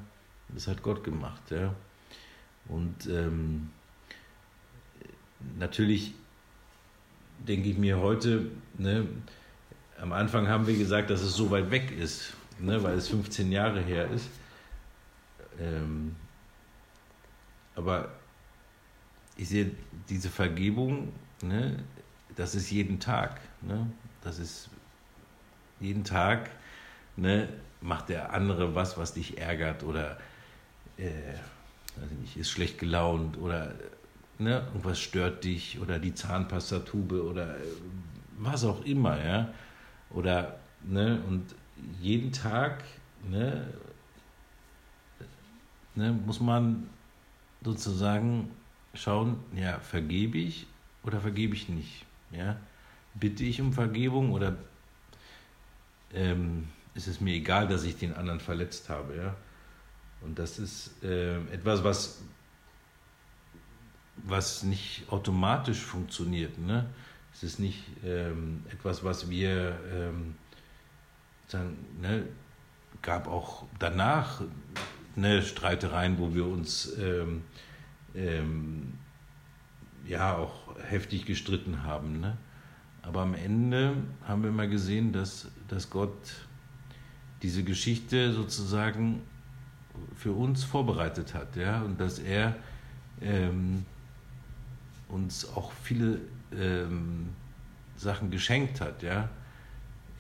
Das 0.49 0.67
hat 0.69 0.83
Gott 0.83 1.05
gemacht. 1.05 1.51
Ja? 1.51 1.75
Und 2.69 3.07
ähm, 3.07 3.71
natürlich 5.59 6.15
denke 7.47 7.69
ich 7.69 7.79
mir 7.79 7.99
heute, 7.99 8.47
ne, 8.79 9.07
am 10.01 10.13
Anfang 10.13 10.49
haben 10.49 10.67
wir 10.67 10.77
gesagt, 10.77 11.11
dass 11.11 11.23
es 11.23 11.35
so 11.35 11.51
weit 11.51 11.71
weg 11.71 11.93
ist, 11.97 12.35
ne, 12.59 12.83
weil 12.83 12.97
es 12.97 13.09
15 13.09 13.53
Jahre 13.53 13.81
her 13.81 14.11
ist. 14.11 14.29
Ähm, 15.61 16.17
aber 17.75 18.11
ich 19.37 19.49
sehe 19.49 19.71
diese 20.09 20.29
Vergebung, 20.29 21.13
ne, 21.43 21.83
das 22.37 22.55
ist 22.55 22.71
jeden 22.71 23.01
Tag. 23.01 23.41
Ne? 23.61 23.91
Das 24.23 24.39
ist 24.39 24.69
jeden 25.81 26.05
Tag, 26.05 26.51
ne, 27.17 27.49
macht 27.81 28.09
der 28.09 28.33
andere 28.33 28.75
was, 28.75 28.97
was 28.97 29.15
dich 29.15 29.39
ärgert 29.39 29.83
oder 29.83 30.19
äh, 30.97 31.11
nicht, 32.21 32.37
ist 32.37 32.51
schlecht 32.51 32.79
gelaunt 32.79 33.39
oder 33.39 33.75
ne, 34.43 34.67
irgendwas 34.67 35.01
stört 35.01 35.45
dich 35.45 35.81
oder 35.81 35.99
die 35.99 36.15
Zahnpastatube 36.15 37.23
oder 37.25 37.57
äh, 37.57 37.63
was 38.39 38.65
auch 38.65 38.85
immer, 38.85 39.23
ja. 39.23 39.53
Oder, 40.11 40.59
ne, 40.83 41.21
und 41.29 41.55
jeden 42.01 42.33
Tag, 42.33 42.85
ne, 43.29 43.67
ne, 45.95 46.13
muss 46.13 46.41
man 46.41 46.89
sozusagen 47.63 48.51
schauen, 48.95 49.37
ja, 49.55 49.79
vergebe 49.79 50.39
ich 50.39 50.67
oder 51.03 51.21
vergebe 51.21 51.55
ich 51.55 51.69
nicht, 51.69 52.05
ja. 52.31 52.57
Bitte 53.15 53.45
ich 53.45 53.61
um 53.61 53.73
Vergebung 53.73 54.33
oder 54.33 54.57
ähm, 56.15 56.69
ist 56.95 57.07
es 57.07 57.21
mir 57.21 57.35
egal, 57.35 57.69
dass 57.69 57.85
ich 57.85 57.97
den 57.97 58.15
anderen 58.15 58.41
verletzt 58.41 58.89
habe, 58.89 59.17
ja. 59.17 59.37
Und 60.23 60.39
das 60.39 60.59
ist 60.59 61.03
äh, 61.03 61.37
etwas, 61.53 61.83
was, 61.85 62.23
was 64.25 64.63
nicht 64.63 65.05
automatisch 65.11 65.81
funktioniert. 65.81 66.59
Ne? 66.59 66.87
Es 67.33 67.43
ist 67.43 67.59
nicht 67.59 67.83
ähm, 68.05 68.65
etwas, 68.71 69.05
was 69.05 69.29
wir 69.31 69.79
ähm, 69.93 70.35
sagen, 71.47 71.77
ne, 72.01 72.27
gab 73.01 73.27
auch 73.27 73.67
danach 73.79 74.43
ne, 75.17 75.43
Streitereien, 75.43 76.19
wo 76.19 76.35
wir 76.35 76.47
uns 76.47 76.97
ähm, 76.99 77.43
ähm, 78.15 78.95
ja 80.07 80.37
auch 80.37 80.77
heftig 80.89 81.27
gestritten 81.27 81.83
haben. 81.85 82.21
Ne? 82.21 82.37
Aber 83.03 83.23
am 83.23 83.35
Ende 83.35 83.97
haben 84.25 84.45
wir 84.45 84.53
mal 84.53 84.69
gesehen, 84.69 85.13
dass, 85.13 85.49
dass 85.69 85.91
Gott 85.91 86.47
diese 87.43 87.65
Geschichte 87.65 88.33
sozusagen 88.33 89.23
für 90.15 90.33
uns 90.33 90.65
vorbereitet 90.65 91.35
hat, 91.35 91.57
ja, 91.57 91.83
und 91.83 92.01
dass 92.01 92.19
er 92.19 92.57
ähm, 93.21 93.85
uns 95.13 95.49
auch 95.55 95.73
viele 95.73 96.21
ähm, 96.57 97.29
Sachen 97.97 98.31
geschenkt 98.31 98.81
hat, 98.81 99.03
ja. 99.03 99.29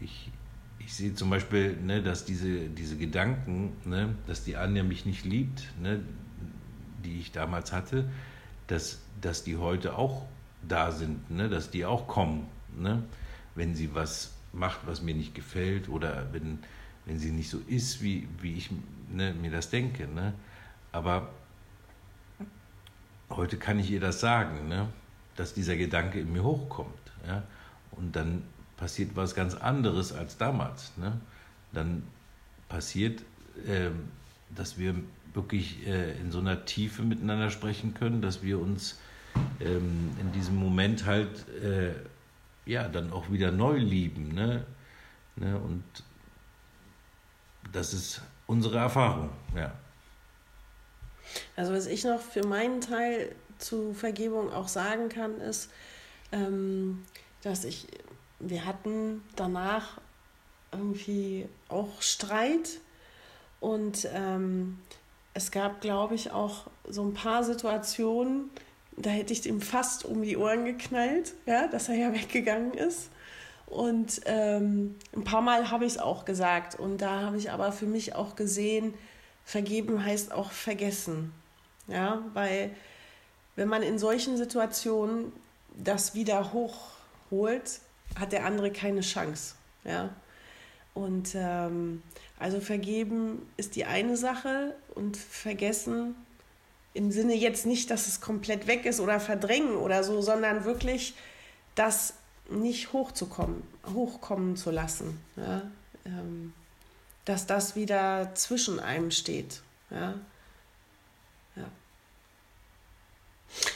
Ich, 0.01 0.31
ich 0.79 0.95
sehe 0.95 1.15
zum 1.15 1.31
Beispiel, 1.31 1.77
ne, 1.77 2.03
dass 2.03 2.25
diese, 2.25 2.69
diese 2.69 2.97
Gedanken, 2.97 3.73
ne, 3.85 4.15
dass 4.27 4.45
die 4.45 4.57
Anja 4.57 4.83
mich 4.83 5.07
nicht 5.07 5.25
liebt, 5.25 5.65
ne, 5.81 6.01
die 7.05 7.19
ich 7.19 7.33
damals 7.33 7.73
hatte, 7.73 8.09
dass, 8.67 9.01
dass 9.21 9.43
die 9.43 9.57
heute 9.57 9.97
auch 9.97 10.27
da 10.67 10.93
sind, 10.93 11.31
ne, 11.31 11.49
dass 11.49 11.71
die 11.71 11.85
auch 11.85 12.07
kommen, 12.07 12.47
ne, 12.77 13.03
wenn 13.55 13.75
sie 13.75 13.95
was 13.95 14.35
macht, 14.53 14.81
was 14.87 15.03
mir 15.03 15.15
nicht 15.15 15.35
gefällt 15.35 15.89
oder 15.89 16.33
wenn, 16.33 16.59
wenn 17.07 17.19
sie 17.19 17.31
nicht 17.31 17.51
so 17.51 17.59
ist, 17.67 18.03
wie, 18.03 18.29
wie 18.41 18.55
ich 18.55 18.71
ne, 19.11 19.35
mir 19.35 19.51
das 19.51 19.71
denke. 19.71 20.07
Ne? 20.07 20.35
Aber 20.93 21.31
heute 23.37 23.57
kann 23.57 23.79
ich 23.79 23.91
ihr 23.91 24.01
das 24.01 24.21
sagen, 24.21 24.69
ne? 24.69 24.89
dass 25.37 25.55
dieser 25.55 25.77
Gedanke 25.77 26.21
in 26.21 26.33
mir 26.33 26.43
hochkommt. 26.43 27.13
Ja? 27.27 27.43
Und 27.93 28.15
dann 28.17 28.43
passiert 28.77 29.15
was 29.15 29.35
ganz 29.35 29.55
anderes 29.55 30.13
als 30.13 30.37
damals. 30.37 30.93
Ne? 30.97 31.21
Dann 31.73 32.03
passiert, 32.69 33.23
äh, 33.67 33.91
dass 34.55 34.79
wir 34.79 34.95
wirklich 35.35 35.87
äh, 35.87 36.19
in 36.21 36.31
so 36.31 36.41
einer 36.41 36.65
Tiefe 36.65 37.03
miteinander 37.03 37.51
sprechen 37.51 37.95
können, 37.95 38.21
dass 38.21 38.43
wir 38.43 38.59
uns 38.59 38.99
ähm, 39.61 40.11
in 40.21 40.33
diesem 40.33 40.57
Moment 40.57 41.07
halt 41.07 41.49
äh, 41.63 41.93
ja 42.67 42.89
dann 42.89 43.13
auch 43.13 43.31
wieder 43.31 43.51
neu 43.51 43.79
lieben. 43.79 44.35
Ne? 44.35 44.65
Ne? 45.37 45.59
Und 45.59 45.85
das 47.73 47.95
ist 47.95 48.23
unsere 48.47 48.79
Erfahrung, 48.79 49.31
ja. 49.57 49.73
Also 51.57 51.73
was 51.73 51.87
ich 51.87 52.05
noch 52.05 52.21
für 52.21 52.47
meinen 52.47 52.81
Teil 52.81 53.35
zu 53.59 53.95
Vergebung 53.95 54.53
auch 54.53 54.69
sagen 54.69 55.09
kann, 55.09 55.41
ist, 55.41 55.71
ähm, 56.33 57.05
dass 57.43 57.65
ich, 57.65 57.87
wir 58.39 58.65
hatten 58.65 59.23
danach 59.37 60.01
irgendwie 60.73 61.49
auch 61.69 62.01
Streit 62.01 62.81
und 63.61 64.09
ähm, 64.13 64.79
es 65.35 65.51
gab, 65.51 65.81
glaube 65.81 66.15
ich, 66.15 66.31
auch 66.31 66.67
so 66.89 67.03
ein 67.03 67.15
paar 67.15 67.45
Situationen, 67.45 68.51
da 68.97 69.11
hätte 69.11 69.33
ich 69.33 69.47
ihm 69.47 69.61
fast 69.61 70.05
um 70.05 70.23
die 70.23 70.37
Ohren 70.37 70.65
geknallt, 70.65 71.35
ja, 71.47 71.69
dass 71.69 71.89
er 71.89 71.95
ja 71.95 72.13
weggegangen 72.13 72.75
ist. 72.75 73.11
Und 73.67 74.21
ähm, 74.27 74.97
ein 75.17 75.25
paar 75.25 75.41
Mal 75.41 75.71
habe 75.71 75.87
ich 75.87 75.93
es 75.93 75.99
auch 75.99 76.27
gesagt. 76.27 76.79
Und 76.79 76.99
da 76.99 77.23
habe 77.23 77.39
ich 77.39 77.51
aber 77.51 77.73
für 77.73 77.87
mich 77.87 78.15
auch 78.15 78.37
gesehen, 78.37 78.93
vergeben 79.45 80.05
heißt 80.05 80.33
auch 80.33 80.53
vergessen. 80.53 81.33
Ja, 81.89 82.23
weil 82.33 82.71
wenn 83.57 83.69
man 83.69 83.83
in 83.83 83.99
solchen 83.99 84.37
Situationen 84.37 85.33
das 85.77 86.15
wieder 86.15 86.53
hochholt, 86.53 87.81
hat 88.19 88.33
der 88.33 88.45
andere 88.45 88.71
keine 88.71 89.01
Chance. 89.01 89.55
Ja. 89.85 90.11
Und 90.95 91.31
ähm, 91.35 92.03
also 92.39 92.61
vergeben 92.61 93.49
ist 93.57 93.77
die 93.77 93.85
eine 93.85 94.17
Sache 94.17 94.75
und 94.95 95.17
vergessen 95.17 96.15
im 96.95 97.11
Sinne 97.11 97.35
jetzt 97.35 97.65
nicht, 97.65 97.91
dass 97.91 98.07
es 98.07 98.21
komplett 98.21 98.67
weg 98.67 98.85
ist 98.85 99.01
oder 99.01 99.19
verdrängen 99.19 99.77
oder 99.77 100.05
so, 100.05 100.21
sondern 100.21 100.65
wirklich, 100.65 101.15
dass 101.75 102.15
nicht 102.51 102.93
hochzukommen, 102.93 103.63
hochkommen 103.95 104.57
zu 104.57 104.71
lassen. 104.71 105.19
Ja? 105.37 105.63
Dass 107.25 107.47
das 107.47 107.77
wieder 107.77 108.35
zwischen 108.35 108.81
einem 108.81 109.11
steht. 109.11 109.63
Ja? 109.91 110.15
Ja. 111.57 111.65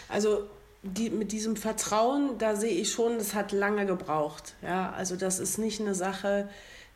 Also 0.08 0.48
die, 0.82 1.10
mit 1.10 1.32
diesem 1.32 1.56
Vertrauen, 1.56 2.38
da 2.38 2.56
sehe 2.56 2.72
ich 2.72 2.90
schon, 2.90 3.18
das 3.18 3.34
hat 3.34 3.52
lange 3.52 3.86
gebraucht. 3.86 4.54
Ja? 4.62 4.92
Also 4.92 5.16
das 5.16 5.38
ist 5.38 5.58
nicht 5.58 5.80
eine 5.80 5.94
Sache, 5.94 6.48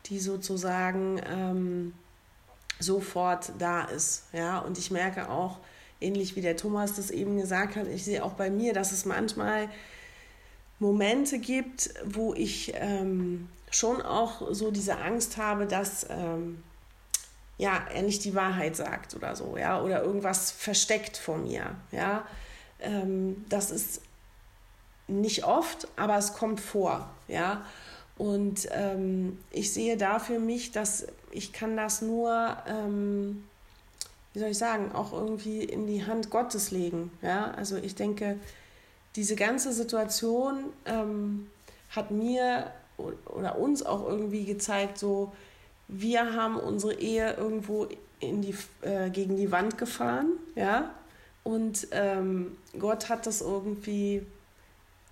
die 0.07 0.19
sozusagen 0.19 1.21
ähm, 1.25 1.93
sofort 2.79 3.51
da 3.59 3.83
ist. 3.83 4.23
Ja? 4.33 4.59
Und 4.59 4.77
ich 4.77 4.91
merke 4.91 5.29
auch, 5.29 5.59
ähnlich 5.99 6.35
wie 6.35 6.41
der 6.41 6.57
Thomas 6.57 6.95
das 6.95 7.11
eben 7.11 7.37
gesagt 7.37 7.75
hat, 7.75 7.87
ich 7.87 8.03
sehe 8.03 8.23
auch 8.23 8.33
bei 8.33 8.49
mir, 8.49 8.73
dass 8.73 8.91
es 8.91 9.05
manchmal 9.05 9.69
Momente 10.81 11.37
gibt, 11.37 11.93
wo 12.03 12.33
ich 12.33 12.73
ähm, 12.75 13.47
schon 13.69 14.01
auch 14.01 14.51
so 14.51 14.71
diese 14.71 14.97
Angst 14.97 15.37
habe, 15.37 15.67
dass 15.67 16.07
ähm, 16.09 16.63
ja, 17.59 17.85
er 17.93 18.01
nicht 18.01 18.25
die 18.25 18.33
Wahrheit 18.33 18.75
sagt 18.75 19.15
oder 19.15 19.35
so, 19.35 19.57
ja, 19.57 19.79
oder 19.79 20.01
irgendwas 20.01 20.49
versteckt 20.49 21.17
vor 21.17 21.37
mir, 21.37 21.75
ja. 21.91 22.25
Ähm, 22.79 23.45
das 23.47 23.69
ist 23.69 24.01
nicht 25.07 25.43
oft, 25.43 25.87
aber 25.97 26.17
es 26.17 26.33
kommt 26.33 26.59
vor, 26.59 27.07
ja. 27.27 27.63
Und 28.17 28.67
ähm, 28.71 29.37
ich 29.51 29.71
sehe 29.73 29.97
da 29.97 30.17
für 30.17 30.39
mich, 30.39 30.71
dass 30.71 31.05
ich 31.29 31.53
kann 31.53 31.77
das 31.77 32.01
nur, 32.01 32.57
ähm, 32.65 33.47
wie 34.33 34.39
soll 34.39 34.49
ich 34.49 34.57
sagen, 34.57 34.91
auch 34.93 35.13
irgendwie 35.13 35.63
in 35.63 35.85
die 35.85 36.07
Hand 36.07 36.31
Gottes 36.31 36.71
legen, 36.71 37.11
ja. 37.21 37.51
Also 37.51 37.77
ich 37.77 37.93
denke, 37.93 38.39
diese 39.15 39.35
ganze 39.35 39.73
Situation 39.73 40.65
ähm, 40.85 41.49
hat 41.89 42.11
mir 42.11 42.71
oder 43.25 43.57
uns 43.57 43.83
auch 43.83 44.07
irgendwie 44.07 44.45
gezeigt, 44.45 44.97
so 44.97 45.31
wir 45.87 46.33
haben 46.33 46.57
unsere 46.57 46.93
Ehe 46.93 47.33
irgendwo 47.33 47.87
in 48.19 48.41
die, 48.41 48.55
äh, 48.81 49.09
gegen 49.09 49.35
die 49.35 49.51
Wand 49.51 49.77
gefahren, 49.77 50.33
ja, 50.55 50.91
und 51.43 51.87
ähm, 51.91 52.57
Gott 52.77 53.09
hat 53.09 53.25
das 53.25 53.41
irgendwie, 53.41 54.25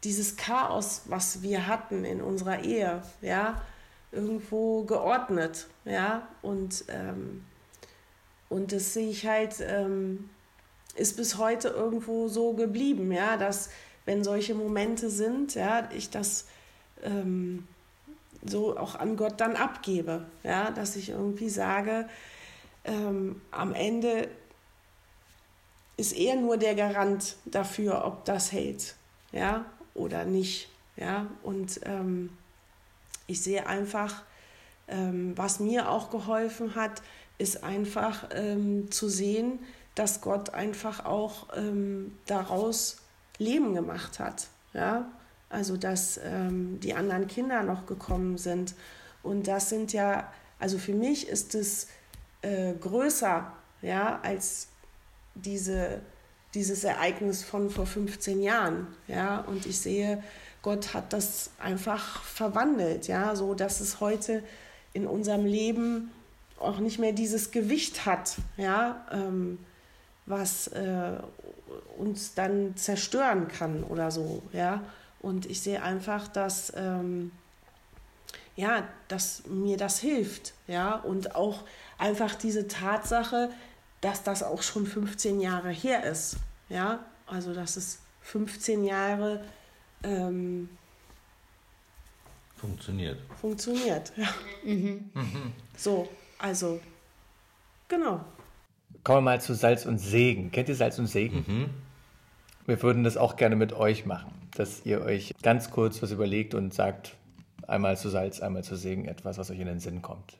dieses 0.03 0.37
Chaos, 0.37 1.01
was 1.05 1.41
wir 1.41 1.67
hatten 1.67 2.05
in 2.05 2.21
unserer 2.21 2.63
Ehe, 2.63 3.01
ja, 3.21 3.61
irgendwo 4.11 4.83
geordnet, 4.83 5.67
ja, 5.85 6.27
und, 6.41 6.85
ähm, 6.87 7.43
und 8.47 8.71
das 8.71 8.93
sehe 8.93 9.09
ich 9.09 9.27
halt, 9.27 9.55
ähm, 9.59 10.29
ist 10.95 11.17
bis 11.17 11.37
heute 11.37 11.69
irgendwo 11.69 12.27
so 12.27 12.53
geblieben, 12.53 13.11
ja, 13.11 13.37
dass 13.37 13.69
wenn 14.09 14.23
solche 14.23 14.55
Momente 14.55 15.07
sind, 15.11 15.53
ja, 15.53 15.87
ich 15.95 16.09
das 16.09 16.47
ähm, 17.03 17.67
so 18.43 18.75
auch 18.75 18.95
an 18.95 19.17
Gott 19.17 19.39
dann 19.39 19.55
abgebe, 19.55 20.25
ja, 20.41 20.71
dass 20.71 20.95
ich 20.95 21.09
irgendwie 21.09 21.49
sage, 21.49 22.09
ähm, 22.85 23.39
am 23.51 23.71
Ende 23.75 24.27
ist 25.95 26.13
er 26.13 26.37
nur 26.37 26.57
der 26.57 26.73
Garant 26.73 27.35
dafür, 27.45 28.03
ob 28.03 28.25
das 28.25 28.51
hält, 28.51 28.95
ja, 29.31 29.65
oder 29.93 30.25
nicht, 30.25 30.69
ja, 30.97 31.27
und 31.43 31.79
ähm, 31.83 32.31
ich 33.27 33.43
sehe 33.43 33.67
einfach, 33.67 34.23
ähm, 34.87 35.37
was 35.37 35.59
mir 35.59 35.87
auch 35.87 36.09
geholfen 36.09 36.73
hat, 36.73 37.03
ist 37.37 37.63
einfach 37.63 38.27
ähm, 38.31 38.89
zu 38.89 39.07
sehen, 39.07 39.59
dass 39.93 40.21
Gott 40.21 40.55
einfach 40.55 41.05
auch 41.05 41.45
ähm, 41.55 42.17
daraus 42.25 43.03
Leben 43.39 43.73
gemacht 43.73 44.19
hat. 44.19 44.47
Ja, 44.73 45.11
also 45.49 45.77
dass 45.77 46.19
ähm, 46.23 46.79
die 46.79 46.93
anderen 46.93 47.27
Kinder 47.27 47.63
noch 47.63 47.87
gekommen 47.87 48.37
sind. 48.37 48.75
Und 49.23 49.47
das 49.47 49.69
sind 49.69 49.93
ja, 49.93 50.31
also 50.59 50.77
für 50.77 50.93
mich 50.93 51.27
ist 51.27 51.55
es 51.55 51.87
äh, 52.41 52.73
größer, 52.73 53.51
ja, 53.81 54.19
als 54.21 54.67
diese, 55.35 56.01
dieses 56.53 56.83
Ereignis 56.83 57.43
von 57.43 57.69
vor 57.69 57.85
15 57.85 58.41
Jahren. 58.41 58.87
Ja, 59.07 59.39
und 59.39 59.65
ich 59.65 59.79
sehe, 59.79 60.23
Gott 60.61 60.93
hat 60.93 61.13
das 61.13 61.51
einfach 61.57 62.21
verwandelt, 62.23 63.07
ja, 63.07 63.35
so 63.35 63.53
dass 63.55 63.79
es 63.79 63.99
heute 63.99 64.43
in 64.93 65.07
unserem 65.07 65.45
Leben 65.45 66.11
auch 66.59 66.79
nicht 66.79 66.99
mehr 66.99 67.13
dieses 67.13 67.51
Gewicht 67.51 68.05
hat, 68.05 68.35
ja, 68.57 69.05
ähm, 69.11 69.59
was 70.29 70.67
äh, 70.67 71.17
uns 71.97 72.33
dann 72.33 72.77
zerstören 72.77 73.47
kann 73.47 73.83
oder 73.83 74.11
so, 74.11 74.41
ja. 74.53 74.81
Und 75.19 75.45
ich 75.47 75.59
sehe 75.59 75.83
einfach, 75.83 76.29
dass 76.29 76.71
ähm, 76.75 77.31
ja, 78.55 78.87
dass 79.07 79.45
mir 79.47 79.77
das 79.77 79.99
hilft, 79.99 80.53
ja, 80.67 80.95
und 80.95 81.35
auch 81.35 81.63
einfach 81.97 82.35
diese 82.35 82.67
Tatsache, 82.67 83.49
dass 84.01 84.23
das 84.23 84.43
auch 84.43 84.61
schon 84.61 84.85
15 84.85 85.39
Jahre 85.39 85.69
her 85.69 86.03
ist, 86.03 86.37
ja, 86.67 87.05
also 87.25 87.53
dass 87.53 87.77
es 87.77 87.99
15 88.21 88.83
Jahre 88.83 89.43
ähm, 90.03 90.69
funktioniert. 92.57 93.19
Funktioniert, 93.39 94.11
ja. 94.17 94.27
Mhm. 94.63 95.09
So, 95.77 96.09
also, 96.37 96.81
genau. 97.87 98.25
Kommen 99.03 99.17
wir 99.19 99.21
mal 99.21 99.41
zu 99.41 99.53
Salz 99.53 99.85
und 99.85 99.97
Segen. 99.97 100.51
Kennt 100.51 100.69
ihr 100.69 100.75
Salz 100.75 100.99
und 100.99 101.07
Segen? 101.07 101.45
Mhm. 101.47 101.69
Wir 102.65 102.81
würden 102.83 103.03
das 103.03 103.17
auch 103.17 103.35
gerne 103.35 103.55
mit 103.55 103.73
euch 103.73 104.05
machen, 104.05 104.31
dass 104.55 104.85
ihr 104.85 105.01
euch 105.01 105.33
ganz 105.41 105.71
kurz 105.71 106.01
was 106.01 106.11
überlegt 106.11 106.53
und 106.53 106.73
sagt, 106.73 107.15
einmal 107.67 107.97
zu 107.97 108.09
Salz, 108.09 108.41
einmal 108.41 108.63
zu 108.63 108.75
Segen, 108.75 109.05
etwas, 109.05 109.37
was 109.37 109.49
euch 109.49 109.59
in 109.59 109.67
den 109.67 109.79
Sinn 109.79 110.01
kommt. 110.01 110.37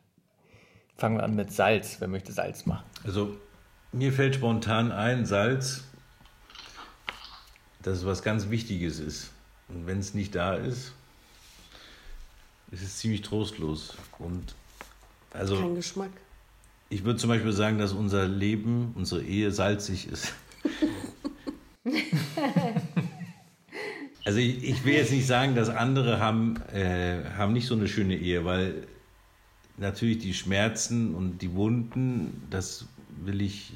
Fangen 0.98 1.18
wir 1.18 1.24
an 1.24 1.36
mit 1.36 1.52
Salz. 1.52 1.98
Wer 2.00 2.08
möchte 2.08 2.32
Salz 2.32 2.66
machen? 2.66 2.84
Also, 3.06 3.38
mir 3.92 4.12
fällt 4.12 4.36
spontan 4.36 4.92
ein, 4.92 5.26
Salz, 5.26 5.86
dass 7.82 8.00
es 8.00 8.06
was 8.06 8.22
ganz 8.22 8.50
Wichtiges 8.50 9.00
ist. 9.00 9.32
Und 9.70 9.88
wenn 9.88 10.00
es 10.00 10.14
nicht 10.14 10.36
da 10.36 10.56
ist, 10.56 10.94
ist 12.72 12.84
es 12.84 12.98
ziemlich 12.98 13.22
trostlos. 13.22 13.96
Und 14.18 14.56
also, 15.32 15.60
Kein 15.60 15.76
Geschmack. 15.76 16.12
Ich 16.92 17.04
würde 17.04 17.20
zum 17.20 17.30
Beispiel 17.30 17.52
sagen, 17.52 17.78
dass 17.78 17.94
unser 17.94 18.28
Leben, 18.28 18.94
unsere 18.96 19.22
Ehe 19.22 19.52
salzig 19.52 20.08
ist. 20.08 20.34
also 24.26 24.40
ich, 24.40 24.64
ich, 24.64 24.84
will 24.84 24.96
jetzt 24.96 25.12
nicht 25.12 25.28
sagen, 25.28 25.54
dass 25.54 25.70
andere 25.70 26.20
haben, 26.20 26.58
äh, 26.74 27.24
haben 27.38 27.54
nicht 27.54 27.68
so 27.68 27.76
eine 27.76 27.88
schöne 27.88 28.18
Ehe, 28.18 28.44
weil 28.44 28.88
natürlich 29.78 30.18
die 30.18 30.34
Schmerzen 30.34 31.14
und 31.14 31.44
die 31.44 31.54
Wunden, 31.54 32.42
das 32.50 32.88
will 33.24 33.42
ich, 33.42 33.74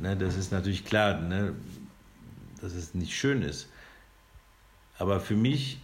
ne, 0.00 0.16
das 0.16 0.36
ist 0.36 0.50
natürlich 0.50 0.86
klar, 0.86 1.20
ne, 1.20 1.54
dass 2.62 2.72
es 2.72 2.94
nicht 2.94 3.14
schön 3.14 3.42
ist. 3.42 3.68
Aber 4.96 5.20
für 5.20 5.36
mich, 5.36 5.78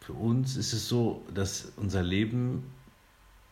für 0.00 0.12
uns 0.12 0.56
ist 0.56 0.72
es 0.72 0.88
so, 0.88 1.24
dass 1.34 1.72
unser 1.74 2.04
Leben 2.04 2.62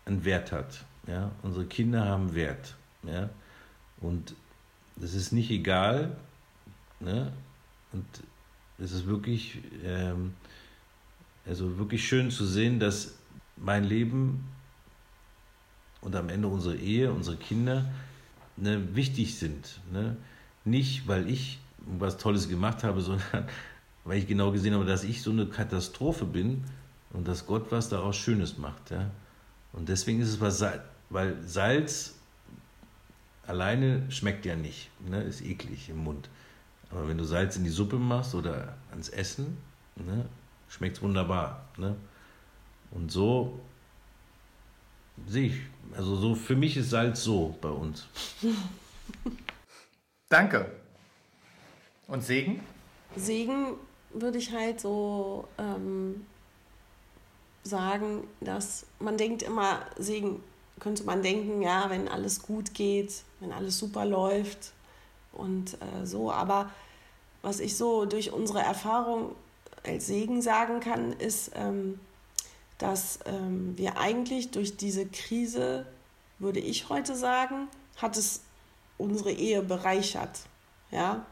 einen 0.04 0.24
Wert 0.24 0.52
hat. 0.52 0.84
Ja? 1.06 1.30
Unsere 1.42 1.66
Kinder 1.66 2.04
haben 2.04 2.34
Wert. 2.34 2.74
Ja? 3.02 3.30
Und 4.00 4.34
es 5.00 5.14
ist 5.14 5.32
nicht 5.32 5.50
egal. 5.50 6.16
Ne? 7.00 7.32
Und 7.92 8.04
es 8.78 8.92
ist 8.92 9.06
wirklich, 9.06 9.58
ähm, 9.84 10.34
also 11.46 11.78
wirklich 11.78 12.06
schön 12.06 12.30
zu 12.30 12.46
sehen, 12.46 12.80
dass 12.80 13.14
mein 13.56 13.84
Leben 13.84 14.44
und 16.00 16.16
am 16.16 16.28
Ende 16.28 16.48
unsere 16.48 16.76
Ehe, 16.76 17.12
unsere 17.12 17.36
Kinder 17.36 17.86
ne, 18.56 18.94
wichtig 18.94 19.38
sind. 19.38 19.80
Ne? 19.92 20.16
Nicht, 20.64 21.06
weil 21.08 21.28
ich 21.28 21.60
was 21.78 22.16
Tolles 22.16 22.48
gemacht 22.48 22.84
habe, 22.84 23.00
sondern 23.02 23.46
weil 24.04 24.18
ich 24.18 24.26
genau 24.26 24.52
gesehen 24.52 24.74
habe, 24.74 24.84
dass 24.84 25.04
ich 25.04 25.22
so 25.22 25.30
eine 25.30 25.46
Katastrophe 25.46 26.24
bin 26.24 26.64
und 27.12 27.26
dass 27.26 27.46
Gott 27.46 27.70
was 27.70 27.88
daraus 27.88 28.16
Schönes 28.16 28.58
macht. 28.58 28.90
Ja? 28.90 29.10
Und 29.72 29.88
deswegen 29.88 30.20
ist 30.20 30.28
es 30.28 30.40
was, 30.40 30.64
weil 31.14 31.40
Salz 31.46 32.16
alleine 33.46 34.10
schmeckt 34.10 34.44
ja 34.44 34.56
nicht, 34.56 34.90
ne? 35.08 35.22
ist 35.22 35.42
eklig 35.42 35.88
im 35.88 35.98
Mund. 35.98 36.28
Aber 36.90 37.08
wenn 37.08 37.16
du 37.16 37.24
Salz 37.24 37.54
in 37.56 37.62
die 37.62 37.70
Suppe 37.70 37.96
machst 37.96 38.34
oder 38.34 38.76
ans 38.90 39.08
Essen, 39.10 39.56
ne? 39.94 40.28
schmeckt 40.68 40.96
es 40.96 41.02
wunderbar. 41.02 41.68
Ne? 41.76 41.94
Und 42.90 43.12
so 43.12 43.60
sehe 45.28 45.46
ich, 45.46 45.60
also 45.96 46.16
so 46.16 46.34
für 46.34 46.56
mich 46.56 46.76
ist 46.76 46.90
Salz 46.90 47.22
so 47.22 47.56
bei 47.60 47.70
uns. 47.70 48.08
Danke. 50.28 50.72
Und 52.08 52.24
Segen? 52.24 52.60
Segen 53.14 53.74
würde 54.12 54.38
ich 54.38 54.50
halt 54.50 54.80
so 54.80 55.46
ähm, 55.58 56.26
sagen, 57.62 58.26
dass 58.40 58.86
man 58.98 59.16
denkt 59.16 59.44
immer, 59.44 59.86
Segen 59.96 60.42
könnte 60.80 61.04
man 61.04 61.22
denken, 61.22 61.62
ja, 61.62 61.88
wenn 61.90 62.08
alles 62.08 62.42
gut 62.42 62.74
geht, 62.74 63.22
wenn 63.40 63.52
alles 63.52 63.78
super 63.78 64.04
läuft 64.04 64.72
und 65.32 65.74
äh, 65.74 66.04
so. 66.04 66.32
Aber 66.32 66.70
was 67.42 67.60
ich 67.60 67.76
so 67.76 68.04
durch 68.04 68.32
unsere 68.32 68.60
Erfahrung 68.60 69.34
als 69.84 70.06
Segen 70.06 70.42
sagen 70.42 70.80
kann, 70.80 71.12
ist, 71.12 71.52
ähm, 71.54 72.00
dass 72.78 73.20
ähm, 73.26 73.76
wir 73.76 73.98
eigentlich 73.98 74.50
durch 74.50 74.76
diese 74.76 75.06
Krise, 75.06 75.86
würde 76.38 76.60
ich 76.60 76.88
heute 76.88 77.14
sagen, 77.14 77.68
hat 77.96 78.16
es 78.16 78.40
unsere 78.98 79.32
Ehe 79.32 79.62
bereichert. 79.62 80.40
Ja, 80.90 81.26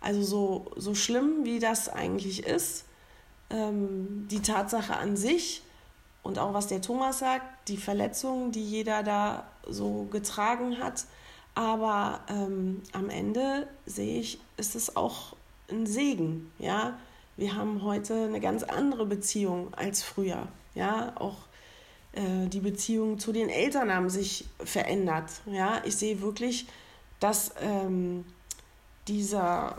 also 0.00 0.22
so, 0.22 0.66
so 0.76 0.94
schlimm, 0.94 1.44
wie 1.44 1.58
das 1.58 1.88
eigentlich 1.88 2.44
ist, 2.44 2.84
ähm, 3.50 4.26
die 4.30 4.40
Tatsache 4.40 4.96
an 4.96 5.16
sich 5.16 5.62
und 6.22 6.38
auch 6.38 6.54
was 6.54 6.68
der 6.68 6.80
Thomas 6.80 7.18
sagt, 7.18 7.68
die 7.68 7.76
Verletzungen, 7.76 8.52
die 8.52 8.64
jeder 8.64 9.02
da 9.02 9.44
so 9.66 10.06
getragen 10.10 10.78
hat. 10.78 11.06
Aber 11.54 12.20
ähm, 12.28 12.82
am 12.92 13.10
Ende 13.10 13.66
sehe 13.84 14.20
ich, 14.20 14.40
ist 14.56 14.74
es 14.74 14.96
auch 14.96 15.36
ein 15.70 15.86
Segen. 15.86 16.50
Ja, 16.58 16.98
wir 17.36 17.54
haben 17.54 17.82
heute 17.82 18.24
eine 18.24 18.40
ganz 18.40 18.62
andere 18.62 19.04
Beziehung 19.04 19.74
als 19.74 20.02
früher. 20.02 20.48
Ja, 20.74 21.12
auch 21.16 21.36
äh, 22.12 22.46
die 22.48 22.60
Beziehungen 22.60 23.18
zu 23.18 23.32
den 23.32 23.50
Eltern 23.50 23.92
haben 23.92 24.08
sich 24.08 24.46
verändert. 24.64 25.30
Ja, 25.46 25.82
ich 25.84 25.96
sehe 25.96 26.22
wirklich, 26.22 26.66
dass 27.20 27.52
ähm, 27.60 28.24
dieser 29.08 29.76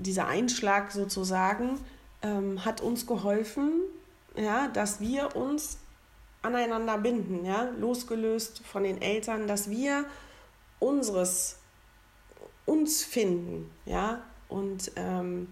dieser 0.00 0.26
Einschlag 0.26 0.92
sozusagen 0.92 1.78
ähm, 2.22 2.64
hat 2.64 2.80
uns 2.80 3.06
geholfen, 3.06 3.82
ja, 4.36 4.68
dass 4.68 5.00
wir 5.00 5.36
uns 5.36 5.78
aneinander 6.42 6.98
binden, 6.98 7.44
ja, 7.44 7.70
losgelöst 7.78 8.62
von 8.64 8.84
den 8.84 9.02
Eltern, 9.02 9.46
dass 9.46 9.68
wir 9.68 10.06
unseres 10.78 11.58
uns 12.66 13.02
finden, 13.02 13.70
ja, 13.84 14.22
und 14.48 14.92
ähm, 14.96 15.48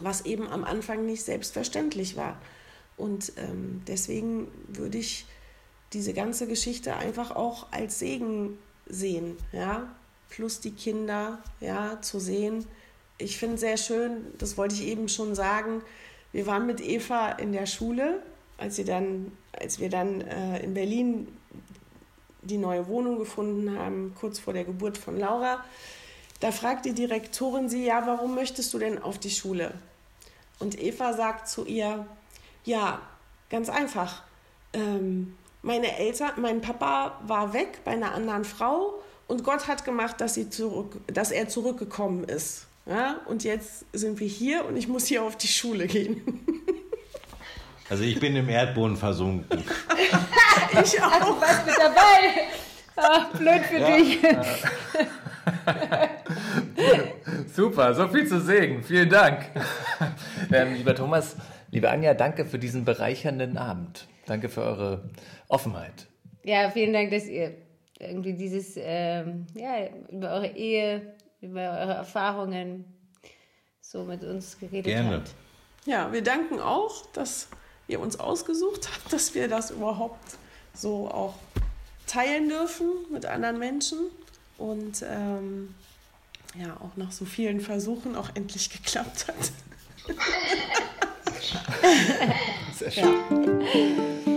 was 0.00 0.24
eben 0.24 0.48
am 0.48 0.64
Anfang 0.64 1.06
nicht 1.06 1.22
selbstverständlich 1.22 2.16
war. 2.16 2.40
Und 2.96 3.32
ähm, 3.36 3.82
deswegen 3.86 4.48
würde 4.68 4.98
ich 4.98 5.26
diese 5.92 6.12
ganze 6.12 6.46
Geschichte 6.46 6.96
einfach 6.96 7.30
auch 7.30 7.72
als 7.72 7.98
Segen 7.98 8.58
sehen, 8.86 9.36
ja, 9.52 9.94
plus 10.28 10.60
die 10.60 10.72
Kinder, 10.72 11.42
ja, 11.60 12.00
zu 12.00 12.18
sehen, 12.18 12.66
ich 13.18 13.38
finde 13.38 13.58
sehr 13.58 13.76
schön, 13.76 14.26
das 14.38 14.56
wollte 14.56 14.74
ich 14.74 14.82
eben 14.82 15.08
schon 15.08 15.34
sagen, 15.34 15.82
wir 16.32 16.46
waren 16.46 16.66
mit 16.66 16.80
Eva 16.80 17.30
in 17.32 17.52
der 17.52 17.66
Schule, 17.66 18.22
als, 18.58 18.76
sie 18.76 18.84
dann, 18.84 19.32
als 19.52 19.78
wir 19.78 19.90
dann 19.90 20.20
äh, 20.22 20.62
in 20.62 20.74
Berlin 20.74 21.28
die 22.42 22.58
neue 22.58 22.88
Wohnung 22.88 23.18
gefunden 23.18 23.78
haben, 23.78 24.14
kurz 24.18 24.38
vor 24.38 24.52
der 24.52 24.64
Geburt 24.64 24.98
von 24.98 25.18
Laura. 25.18 25.64
Da 26.40 26.50
fragt 26.50 26.84
die 26.86 26.92
Direktorin 26.92 27.68
sie, 27.68 27.84
ja, 27.84 28.04
warum 28.06 28.34
möchtest 28.34 28.74
du 28.74 28.78
denn 28.78 29.00
auf 29.00 29.18
die 29.18 29.30
Schule? 29.30 29.74
Und 30.58 30.80
Eva 30.80 31.12
sagt 31.12 31.48
zu 31.48 31.64
ihr, 31.64 32.06
ja, 32.64 33.00
ganz 33.48 33.68
einfach. 33.68 34.22
Ähm, 34.72 35.36
meine 35.62 35.96
Eltern, 35.98 36.32
mein 36.38 36.60
Papa 36.60 37.20
war 37.26 37.52
weg 37.52 37.80
bei 37.84 37.92
einer 37.92 38.12
anderen 38.12 38.44
Frau 38.44 38.94
und 39.28 39.44
Gott 39.44 39.68
hat 39.68 39.84
gemacht, 39.84 40.20
dass, 40.20 40.34
sie 40.34 40.50
zurück, 40.50 41.00
dass 41.06 41.30
er 41.30 41.48
zurückgekommen 41.48 42.24
ist. 42.24 42.66
Ja, 42.86 43.20
und 43.26 43.44
jetzt 43.44 43.86
sind 43.92 44.18
wir 44.18 44.26
hier 44.26 44.64
und 44.64 44.76
ich 44.76 44.88
muss 44.88 45.06
hier 45.06 45.22
auf 45.22 45.36
die 45.36 45.48
Schule 45.48 45.86
gehen. 45.86 46.22
Also 47.90 48.04
ich 48.04 48.18
bin 48.18 48.34
im 48.36 48.48
Erdboden 48.48 48.96
versunken. 48.96 49.58
ich 50.72 51.02
auch. 51.02 51.20
Du 51.20 51.40
warst 51.42 51.66
mit 51.66 51.76
dabei. 51.76 52.48
Ach, 52.96 53.30
blöd 53.36 53.60
für 53.66 53.78
ja. 53.78 53.96
dich. 53.98 54.18
Super, 57.54 57.92
so 57.92 58.08
viel 58.08 58.26
zu 58.26 58.40
Segen. 58.40 58.82
Vielen 58.82 59.10
Dank. 59.10 59.50
ähm, 60.50 60.74
lieber 60.74 60.94
Thomas, 60.94 61.36
liebe 61.70 61.90
Anja, 61.90 62.14
danke 62.14 62.46
für 62.46 62.58
diesen 62.58 62.86
bereichernden 62.86 63.58
Abend. 63.58 64.06
Danke 64.24 64.48
für 64.48 64.62
eure 64.62 65.10
Offenheit. 65.48 66.06
Ja, 66.44 66.70
vielen 66.70 66.94
Dank, 66.94 67.10
dass 67.10 67.26
ihr 67.26 67.52
irgendwie 67.98 68.32
dieses, 68.32 68.74
ähm, 68.76 69.46
ja, 69.54 69.88
über 70.10 70.32
eure 70.32 70.56
Ehe, 70.56 71.14
über 71.42 71.60
eure 71.60 71.92
Erfahrungen 71.92 72.84
so 73.80 74.04
mit 74.04 74.24
uns 74.24 74.58
geredet 74.58 74.86
Gerne. 74.86 75.16
habt. 75.16 75.30
Ja, 75.84 76.12
wir 76.12 76.22
danken 76.22 76.60
auch, 76.60 77.04
dass 77.12 77.48
ihr 77.88 78.00
uns 78.00 78.18
ausgesucht 78.18 78.88
habt, 78.90 79.12
dass 79.12 79.34
wir 79.34 79.48
das 79.48 79.70
überhaupt 79.70 80.38
so 80.72 81.10
auch 81.10 81.34
teilen 82.06 82.48
dürfen 82.48 82.90
mit 83.10 83.26
anderen 83.26 83.58
Menschen 83.58 83.98
und 84.56 85.04
ähm, 85.06 85.74
ja, 86.54 86.76
auch 86.80 86.96
nach 86.96 87.12
so 87.12 87.24
vielen 87.24 87.60
Versuchen 87.60 88.16
auch 88.16 88.30
endlich 88.34 88.70
geklappt 88.70 89.26
hat. 89.28 89.52
Sehr 92.74 92.90
schön. 92.90 93.14
Ja. 94.26 94.31